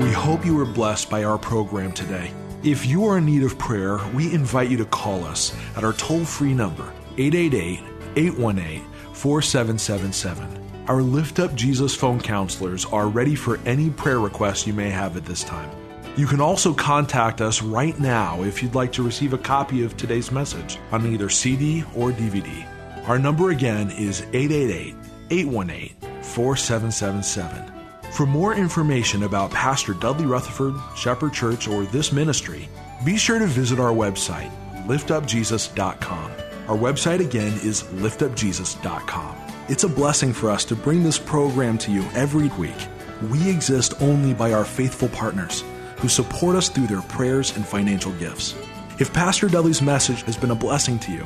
We 0.04 0.12
hope 0.12 0.46
you 0.46 0.54
were 0.54 0.66
blessed 0.66 1.10
by 1.10 1.24
our 1.24 1.38
program 1.38 1.94
today. 1.94 2.30
If 2.62 2.86
you 2.86 3.06
are 3.06 3.20
in 3.20 3.26
need 3.26 3.44
of 3.44 3.58
prayer, 3.58 4.00
we 4.14 4.34
invite 4.34 4.70
you 4.70 4.76
to 4.80 4.86
call 4.86 5.24
us 5.24 5.56
at 5.78 5.86
our 5.86 5.94
toll 5.94 6.26
free 6.26 6.54
number, 6.54 6.92
888 7.18 7.80
818 8.18 8.82
4777. 9.14 10.86
Our 10.90 11.02
Lift 11.02 11.40
Up 11.40 11.56
Jesus 11.56 11.96
phone 11.96 12.20
counselors 12.20 12.84
are 12.84 13.08
ready 13.08 13.34
for 13.34 13.60
any 13.66 13.90
prayer 13.92 14.20
requests 14.20 14.68
you 14.68 14.74
may 14.74 14.90
have 14.90 15.16
at 15.16 15.24
this 15.24 15.42
time. 15.42 15.72
You 16.18 16.28
can 16.28 16.42
also 16.42 16.74
contact 16.74 17.40
us 17.40 17.62
right 17.62 17.98
now 17.98 18.44
if 18.44 18.62
you'd 18.62 18.76
like 18.76 18.92
to 18.94 19.04
receive 19.04 19.32
a 19.32 19.38
copy 19.38 19.86
of 19.86 19.96
today's 19.96 20.34
message 20.34 20.80
on 20.92 21.08
either 21.08 21.30
CD 21.30 21.86
or 21.96 22.12
DVD. 22.12 22.68
Our 23.08 23.20
number 23.20 23.52
again 23.52 23.90
is 23.92 24.20
888 24.34 24.96
818 25.30 25.96
4777. 26.24 27.73
For 28.14 28.28
more 28.28 28.54
information 28.54 29.24
about 29.24 29.50
Pastor 29.50 29.96
Dudley 29.96 30.28
Rutherford, 30.28 30.76
Shepherd 30.96 31.34
Church, 31.34 31.68
or 31.68 31.84
this 31.86 32.12
ministry, 32.12 32.70
be 33.04 33.18
sure 33.18 33.40
to 33.40 33.48
visit 33.48 33.80
our 33.80 33.92
website, 33.92 34.52
liftupjesus.com. 34.86 36.32
Our 36.68 36.78
website 36.78 37.22
again 37.22 37.54
is 37.64 37.82
liftupjesus.com. 37.82 39.36
It's 39.68 39.84
a 39.84 39.90
blessing 39.90 40.32
for 40.32 40.52
us 40.52 40.64
to 40.66 40.76
bring 40.76 41.02
this 41.02 41.18
program 41.18 41.80
to 41.80 41.92
you 41.92 42.04
every 42.14 42.50
week. 42.50 42.78
We 43.32 43.50
exist 43.50 44.00
only 44.00 44.36
by 44.36 44.54
our 44.54 44.64
faithful 44.64 45.10
partners 45.10 45.64
who 45.98 46.08
support 46.08 46.56
us 46.56 46.70
through 46.70 46.88
their 46.88 47.02
prayers 47.02 47.56
and 47.56 47.66
financial 47.66 48.12
gifts. 48.14 48.54
If 49.00 49.12
Pastor 49.12 49.48
Dudley's 49.48 49.82
message 49.82 50.22
has 50.24 50.38
been 50.38 50.52
a 50.52 50.56
blessing 50.56 51.00
to 51.00 51.12
you, 51.12 51.26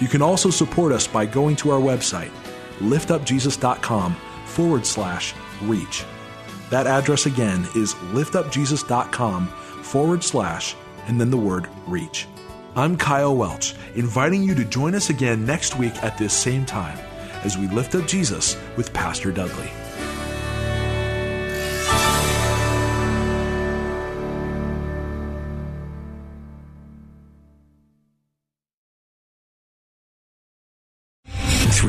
You 0.00 0.08
can 0.08 0.22
also 0.22 0.50
support 0.50 0.92
us 0.92 1.06
by 1.06 1.26
going 1.26 1.56
to 1.56 1.70
our 1.70 1.80
website, 1.80 2.30
liftupjesus.com 2.78 4.14
forward 4.46 4.86
slash 4.86 5.34
reach. 5.62 6.04
That 6.70 6.86
address 6.86 7.26
again 7.26 7.66
is 7.74 7.94
liftupjesus.com 8.12 9.48
forward 9.82 10.22
slash 10.22 10.76
and 11.06 11.20
then 11.20 11.30
the 11.30 11.36
word 11.36 11.68
reach. 11.86 12.26
I'm 12.76 12.96
Kyle 12.96 13.34
Welch, 13.34 13.74
inviting 13.94 14.42
you 14.42 14.54
to 14.54 14.64
join 14.64 14.94
us 14.94 15.10
again 15.10 15.44
next 15.44 15.78
week 15.78 15.94
at 16.04 16.16
this 16.18 16.32
same 16.32 16.64
time 16.64 16.98
as 17.42 17.56
we 17.56 17.66
lift 17.68 17.94
up 17.94 18.06
Jesus 18.06 18.56
with 18.76 18.92
Pastor 18.92 19.32
Dudley. 19.32 19.70